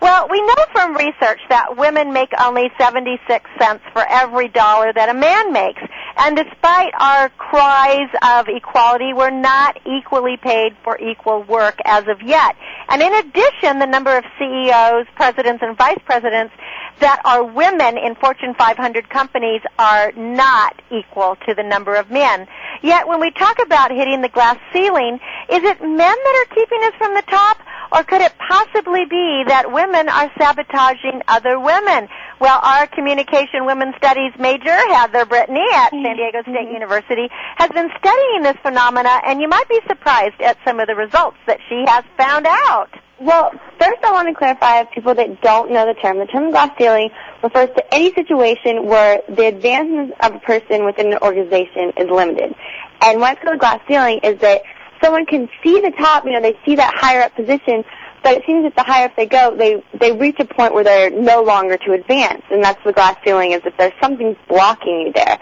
[0.00, 5.08] Well, we know from research that women make only 76 cents for every dollar that
[5.08, 5.82] a man makes.
[6.16, 12.22] And despite our cries of equality, we're not equally paid for equal work as of
[12.22, 12.56] yet.
[12.88, 16.54] And in addition, the number of CEOs, presidents, and vice presidents
[17.00, 22.46] that are women in Fortune 500 companies are not equal to the number of men.
[22.82, 25.20] Yet when we talk about hitting the glass ceiling,
[25.50, 27.58] is it men that are keeping us from the top?
[27.92, 32.08] Or could it possibly be that women are sabotaging other women?
[32.40, 36.16] Well, our communication women's studies major, Heather Brittany at San mm-hmm.
[36.16, 40.80] Diego State University, has been studying this phenomena, and you might be surprised at some
[40.80, 42.90] of the results that she has found out.
[43.18, 46.18] Well, first I want to clarify for people that don't know the term.
[46.18, 47.08] The term glass ceiling
[47.42, 52.54] refers to any situation where the advancement of a person within an organization is limited.
[53.00, 54.62] And what's called glass ceiling is that
[55.02, 57.84] someone can see the top, you know, they see that higher up position,
[58.22, 60.84] but it seems that the higher up they go, they they reach a point where
[60.84, 65.06] they're no longer to advance, and that's the glass ceiling is if there's something blocking
[65.06, 65.38] you there.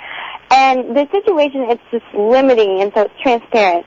[0.50, 3.86] And the situation, it's just limiting, and so it's transparent.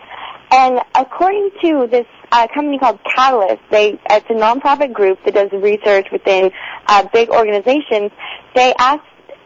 [0.51, 5.51] And according to this uh, company called Catalyst, they it's a nonprofit group that does
[5.51, 6.51] research within
[6.87, 8.11] uh, big organizations.
[8.55, 9.03] They asked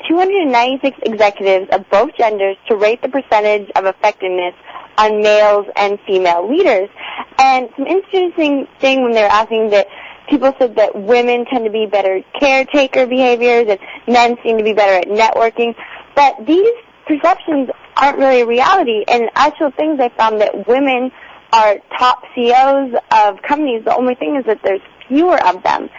[0.07, 4.53] 296 executives of both genders to rate the percentage of effectiveness
[4.97, 6.89] on males and female leaders.
[7.37, 9.87] And some interesting thing when they were asking that
[10.29, 14.73] people said that women tend to be better caretaker behaviors and men seem to be
[14.73, 15.75] better at networking.
[16.15, 16.73] But these
[17.07, 19.03] perceptions aren't really a reality.
[19.07, 21.11] And actual things I found that women
[21.53, 23.83] are top CEOs of companies.
[23.83, 25.89] The only thing is that there's fewer of them.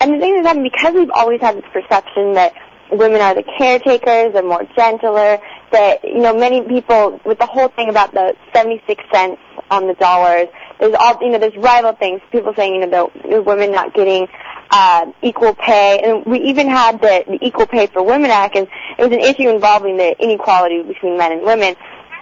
[0.00, 2.52] And the thing is that because we've always had this perception that
[2.90, 5.38] women are the caretakers, they're more gentler,
[5.72, 9.94] that, you know, many people, with the whole thing about the 76 cents on the
[9.94, 10.48] dollars,
[10.80, 13.94] there's all, you know, there's rival things, people saying, you know, the, the women not
[13.94, 14.26] getting
[14.70, 18.68] uh, equal pay, and we even had the, the Equal Pay for Women Act, and
[18.98, 21.74] it was an issue involving the inequality between men and women.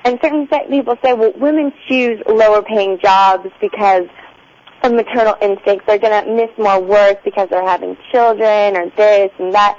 [0.04, 4.06] And certain people say, well, women choose lower paying jobs because
[4.84, 5.84] of maternal instincts.
[5.86, 9.76] They're going to miss more work because they're having children or this and that.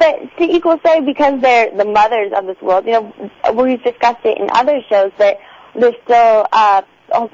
[0.00, 4.24] But to equal say, because they're the mothers of this world, you know, we've discussed
[4.24, 5.36] it in other shows that
[5.78, 6.80] there's still, uh,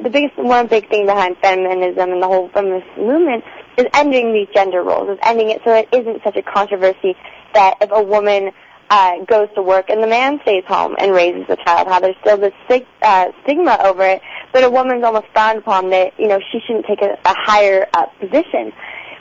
[0.02, 3.44] the biggest, one big thing behind feminism and the whole feminist movement
[3.78, 7.14] is ending these gender roles, is ending it so it isn't such a controversy
[7.54, 8.50] that if a woman
[8.90, 12.16] uh, goes to work and the man stays home and raises the child, how there's
[12.20, 16.26] still this stig- uh, stigma over it, but a woman's almost frowned upon that, you
[16.26, 18.72] know, she shouldn't take a, a higher uh, position.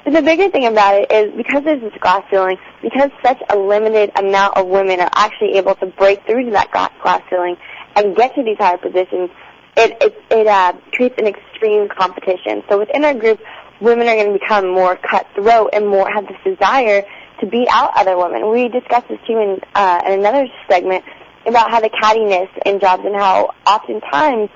[0.06, 3.58] But the bigger thing about it is because there's this glass ceiling, because such a
[3.58, 7.58] limited amount of women are actually able to break through to that glass ceiling
[7.96, 9.32] and get to these higher positions,
[9.76, 12.62] it it, it uh, creates an extreme competition.
[12.70, 13.40] So within our group,
[13.82, 17.04] women are going to become more cutthroat and more have this desire
[17.40, 18.52] to beat out other women.
[18.52, 21.04] We discussed this too in, uh, in another segment
[21.48, 24.52] about how the cattiness in jobs and how oftentimes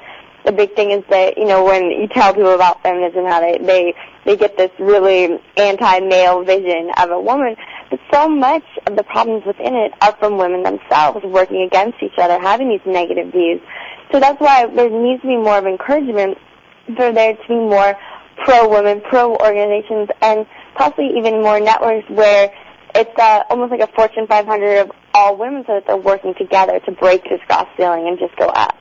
[0.45, 3.57] the big thing is that you know when you tell people about feminism how they
[3.59, 3.93] they
[4.25, 7.55] they get this really anti-male vision of a woman.
[7.89, 12.17] But so much of the problems within it are from women themselves working against each
[12.17, 13.61] other having these negative views.
[14.11, 16.37] So that's why there needs to be more of encouragement
[16.95, 17.95] for there to be more
[18.43, 20.45] pro women pro organizations and
[20.75, 22.51] possibly even more networks where
[22.95, 26.79] it's uh, almost like a fortune 500 of all women so that they're working together
[26.79, 28.75] to break this glass ceiling and just go up.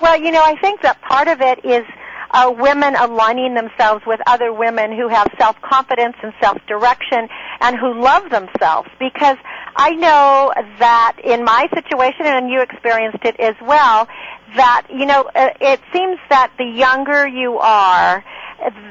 [0.00, 1.84] Well, you know, I think that part of it is
[2.30, 7.28] uh, women aligning themselves with other women who have self-confidence and self-direction
[7.60, 8.88] and who love themselves.
[8.98, 9.36] Because
[9.76, 14.08] I know that in my situation and you experienced it as well
[14.54, 18.24] that you know uh, it seems that the younger you are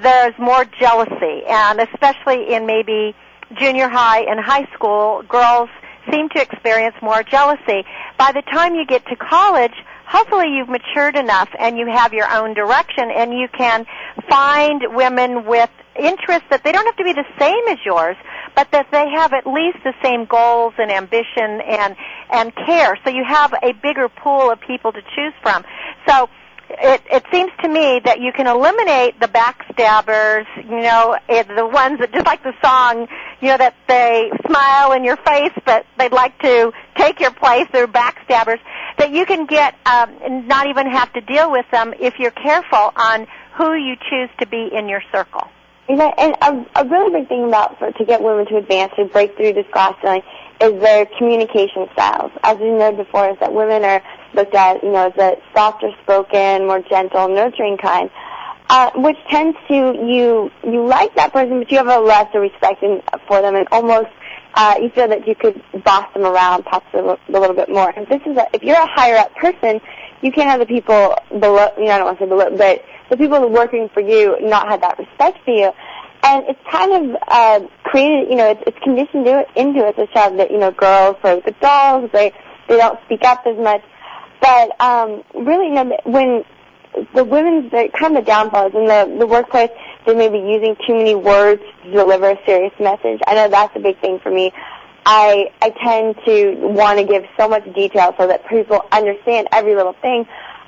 [0.02, 1.44] there's more jealousy.
[1.48, 3.16] And especially in maybe
[3.54, 5.70] junior high and high school girls
[6.12, 7.84] seem to experience more jealousy.
[8.18, 9.74] By the time you get to college
[10.08, 13.86] hopefully you've matured enough and you have your own direction and you can
[14.30, 18.18] find women with interests that they don't have to be the same as yours,
[18.56, 21.96] but that they have at least the same goals and ambition and
[22.32, 22.98] and care.
[23.04, 25.64] So you have a bigger pool of people to choose from.
[26.08, 26.30] So
[26.70, 32.00] it, it seems to me that you can eliminate the backstabbers, you know, the ones
[32.00, 33.08] that just like the song,
[33.42, 37.68] you know, that they smile in your face, but they'd like to take your place.
[37.72, 38.60] They're backstabbers.
[38.98, 42.32] That you can get, um, and not even have to deal with them if you're
[42.32, 45.48] careful on who you choose to be in your circle.
[45.88, 48.94] You know, and a, a really big thing about for, to get women to advance
[48.98, 50.24] and break through this glass ceiling
[50.62, 52.32] is their communication styles.
[52.44, 54.02] As we know before, is that women are
[54.34, 58.10] looked at, you know, as a softer spoken, more gentle, nurturing kind,
[58.70, 62.82] uh, which tends to you you like that person, but you have a lesser respect
[62.84, 64.10] in, for them, and almost
[64.56, 67.90] uh, you feel that you could boss them around, possibly a little bit more.
[67.90, 69.82] And this is a, if you're a higher up person,
[70.22, 71.70] you can't have the people below.
[71.78, 74.68] You know, I don't want to say below, but the people working for you not
[74.70, 75.72] have that respect for you
[76.26, 79.96] and it's kind of uh, created, you know, it's, it's conditioned to it, into it,
[79.96, 82.34] the child that you know, girls with the dolls, they
[82.68, 83.84] they don't speak up as much,
[84.42, 86.44] but um, really, you know, when
[87.14, 89.70] the women's the kind of the downfall is in the the workplace,
[90.08, 93.20] they may be using too many words to deliver a serious message.
[93.28, 94.52] I know that's a big thing for me.
[95.06, 99.76] I I tend to want to give so much detail so that people understand every
[99.76, 100.26] little thing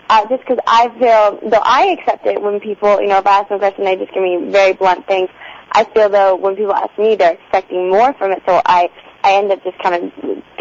[0.10, 3.40] uh, just because I feel, though I accept it when people, you know, if I
[3.40, 5.30] ask them a question, they just give me very blunt things.
[5.78, 8.90] I feel though when people ask me, they're expecting more from it, so I,
[9.24, 10.12] I end up just kind of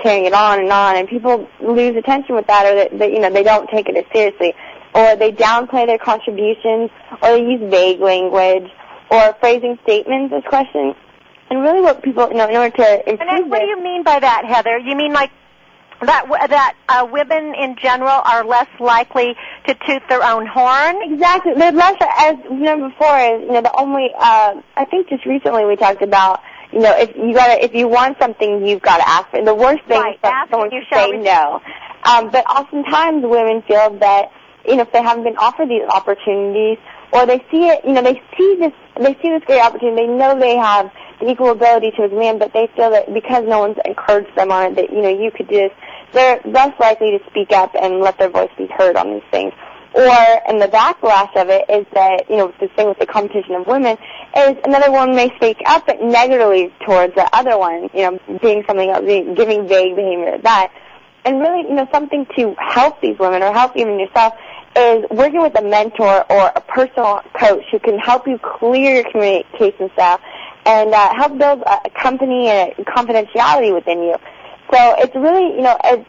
[0.03, 3.21] carrying it on and on, and people lose attention with that, or that, that you
[3.21, 4.53] know, they don't take it as seriously,
[4.95, 6.91] or they downplay their contributions,
[7.23, 8.69] or they use vague language,
[9.11, 10.95] or phrasing statements as questions.
[11.49, 13.21] And really, what people, you know, in order to improve.
[13.21, 14.77] And then, what do you mean by that, Heather?
[14.77, 15.31] You mean like
[16.03, 19.35] that that uh, women in general are less likely
[19.67, 20.97] to toot their own horn.
[21.03, 21.97] Exactly, they're less.
[22.19, 24.11] As you know before, is you know the only.
[24.19, 26.41] Uh, I think just recently we talked about.
[26.73, 29.39] You know, if you gotta, if you want something, you've got to ask for.
[29.39, 29.45] it.
[29.45, 31.63] The worst thing right, is that someone to say no.
[32.05, 34.33] Um, but oftentimes women feel that
[34.67, 36.79] you know if they haven't been offered these opportunities,
[37.13, 40.07] or they see it, you know, they see this, they see this great opportunity.
[40.07, 40.91] They know they have
[41.21, 44.73] the equal ability to examine, but they feel that because no one's encouraged them on
[44.73, 45.73] it, that you know you could do this,
[46.17, 49.53] they're less likely to speak up and let their voice be heard on these things.
[49.95, 50.03] Or,
[50.49, 53.67] and the backlash of it is that, you know, the thing with the competition of
[53.67, 53.97] women
[54.37, 58.63] is another one may speak up but negatively towards the other one, you know, being
[58.67, 60.73] something else, giving vague behavior at that.
[61.25, 64.35] And really, you know, something to help these women or help even yourself
[64.77, 69.11] is working with a mentor or a personal coach who can help you clear your
[69.11, 70.21] communication style
[70.67, 74.17] and uh, help build a company and confidentiality within you.
[74.73, 76.09] So it's really, you know, it's,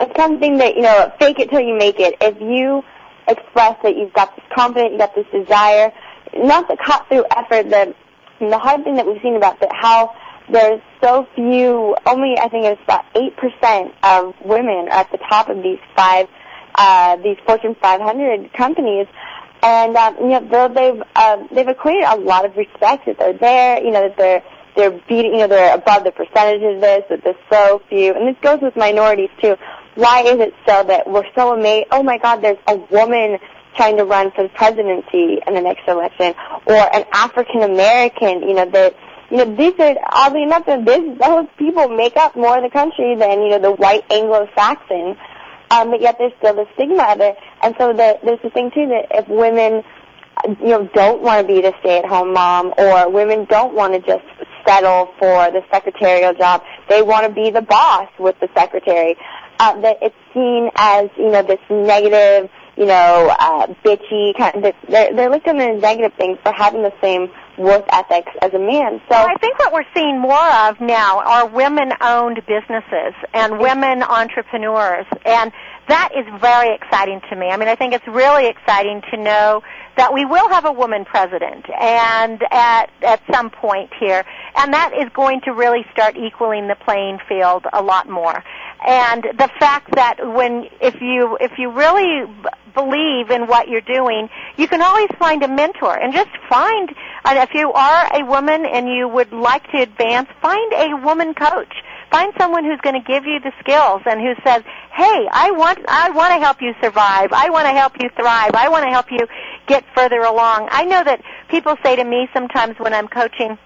[0.00, 2.16] it's something that, you know, fake it till you make it.
[2.20, 2.82] If you
[3.28, 5.92] express that you've got this confidence, you've got this desire,
[6.34, 7.94] not the cut through effort, the,
[8.40, 10.14] the hard thing that we've seen about that how
[10.50, 15.48] there's so few, only I think it's about 8% of women are at the top
[15.48, 16.28] of these five,
[16.74, 19.06] uh, these Fortune 500 companies.
[19.62, 23.82] And, um, you know, they've, uh, they've equated a lot of respect that they're there,
[23.82, 24.42] you know, that they're,
[24.76, 28.28] they're beating, you know, they're above the percentage of this, that there's so few, and
[28.28, 29.56] this goes with minorities too.
[29.94, 33.38] Why is it so that we're so amazed, oh my god, there's a woman
[33.74, 36.34] trying to run for the presidency in the next election,
[36.66, 38.94] or an African American, you know, that,
[39.30, 43.16] you know, these are, oddly enough, this, those people make up more of the country
[43.16, 45.16] than, you know, the white Anglo-Saxon,
[45.70, 48.70] um, but yet there's still the stigma of it, and so the, there's the thing
[48.70, 49.82] too that if women,
[50.60, 54.24] you know, don't want to be the stay-at-home mom, or women don't want to just
[54.66, 56.62] settle for the secretarial job.
[56.88, 59.16] They want to be the boss with the secretary.
[59.58, 64.74] Uh, that it's seen as, you know, this negative, you know, uh, bitchy kind of,
[64.86, 68.58] they're, they're looked at as negative things for having the same work ethics as a
[68.58, 69.00] man.
[69.08, 74.02] So well, I think what we're seeing more of now are women-owned businesses and women
[74.02, 75.52] entrepreneurs, and
[75.88, 77.46] that is very exciting to me.
[77.48, 79.62] I mean, I think it's really exciting to know
[79.96, 84.24] that we will have a woman president and at at some point here.
[84.56, 88.42] And that is going to really start equaling the playing field a lot more.
[88.86, 93.80] And the fact that when if you if you really b- believe in what you're
[93.80, 94.28] doing
[94.58, 96.94] you can always find a mentor and just find
[97.24, 101.32] and if you are a woman and you would like to advance find a woman
[101.32, 101.72] coach.
[102.10, 105.78] Find someone who's going to give you the skills and who says hey i want
[105.88, 107.32] i want to help you survive.
[107.32, 108.52] I want to help you thrive.
[108.54, 109.26] I want to help you
[109.66, 113.58] get further along i know that people say to me sometimes when i'm coaching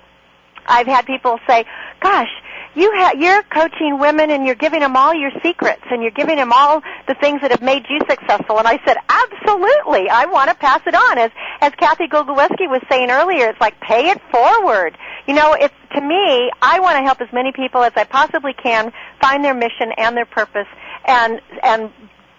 [0.66, 1.64] i've had people say
[2.02, 2.28] gosh
[2.74, 6.36] you ha- you're coaching women and you're giving them all your secrets and you're giving
[6.36, 8.58] them all the things that have made you successful.
[8.58, 11.18] And I said, absolutely, I want to pass it on.
[11.18, 11.30] As
[11.60, 14.96] as Kathy Gogolewski was saying earlier, it's like pay it forward.
[15.26, 18.52] You know, it's to me, I want to help as many people as I possibly
[18.52, 20.68] can find their mission and their purpose
[21.04, 21.90] and and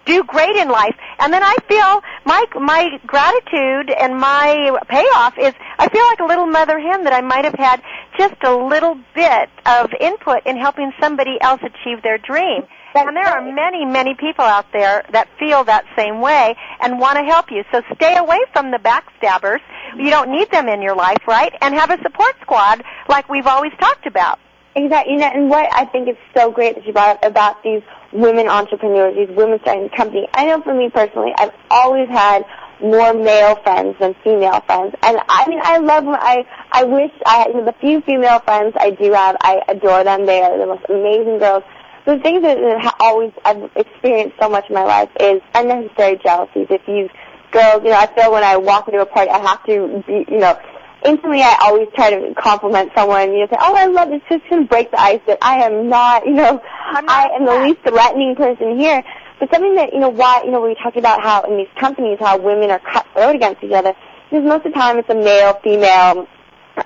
[0.04, 0.94] do great in life.
[1.18, 6.26] And then I feel my my gratitude and my payoff is I feel like a
[6.26, 7.82] little mother hen that I might have had
[8.18, 12.62] just a little bit of input in helping somebody else achieve their dream.
[12.94, 17.16] And there are many, many people out there that feel that same way and want
[17.16, 17.64] to help you.
[17.72, 19.60] So stay away from the backstabbers.
[19.96, 21.52] You don't need them in your life, right?
[21.62, 24.38] And have a support squad like we've always talked about.
[24.74, 25.14] Exactly.
[25.14, 27.82] You know, and what I think is so great that you brought up about these
[28.12, 30.28] women entrepreneurs, these women starting a company.
[30.34, 32.44] I know for me personally, I've always had
[32.80, 36.04] more male friends than female friends, and I mean, I love.
[36.08, 39.36] I I wish I you know, the few female friends I do have.
[39.40, 40.26] I adore them.
[40.26, 41.62] They are the most amazing girls.
[42.04, 46.66] The thing that that always I've experienced so much in my life is unnecessary jealousies.
[46.70, 47.08] If you
[47.52, 50.24] girls, you know, I feel when I walk into a party, I have to be,
[50.28, 50.58] you know,
[51.04, 54.44] instantly I always try to compliment someone, you know, say, oh, I love this, just
[54.50, 58.34] to break the ice that I am not, you know, I am the least threatening
[58.36, 59.02] person here.
[59.40, 62.18] But something that, you know, why, you know, we talked about how in these companies,
[62.20, 63.94] how women are cutthroat against each other,
[64.30, 66.28] because most of the time it's a male, female,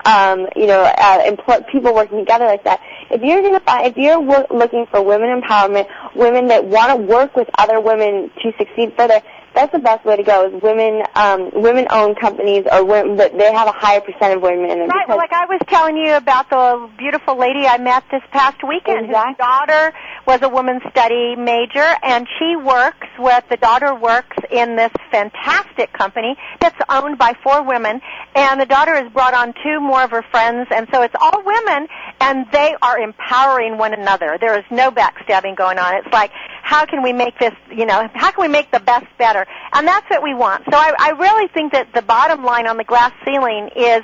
[0.05, 2.81] um, you know, uh, empl- people working together like that.
[3.11, 5.87] If you're gonna find, if you're wo- looking for women empowerment,
[6.17, 9.21] women that want to work with other women to succeed further,
[9.57, 10.47] that's the best way to go.
[10.47, 14.43] Is women um, women owned companies or women that they have a higher percent of
[14.43, 14.89] women in them.
[14.89, 15.09] Right.
[15.09, 19.07] Well, like I was telling you about the beautiful lady I met this past weekend.
[19.07, 19.33] Exactly.
[19.33, 19.93] Whose daughter
[20.27, 25.93] was a women's study major, and she works with the daughter works in this fantastic
[25.93, 28.01] company that's owned by four women,
[28.35, 31.43] and the daughter has brought on two more of her friends, and so it's all
[31.45, 31.89] women,
[32.21, 34.37] and they are empowering one another.
[34.41, 35.95] There is no backstabbing going on.
[35.97, 36.31] It's like,
[36.67, 39.47] how can we make this, you know, how can we make the best better?
[39.73, 40.65] And that's what we want.
[40.65, 44.03] So I, I really think that the bottom line on the glass ceiling is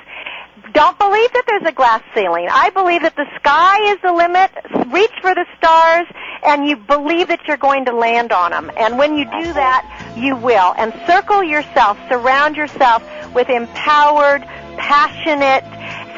[0.71, 2.47] don't believe that there's a glass ceiling.
[2.49, 4.49] I believe that the sky is the limit.
[4.93, 6.07] Reach for the stars
[6.45, 8.71] and you believe that you're going to land on them.
[8.77, 10.73] And when you do that, you will.
[10.77, 13.03] And circle yourself, surround yourself
[13.35, 14.41] with empowered,
[14.77, 15.65] passionate,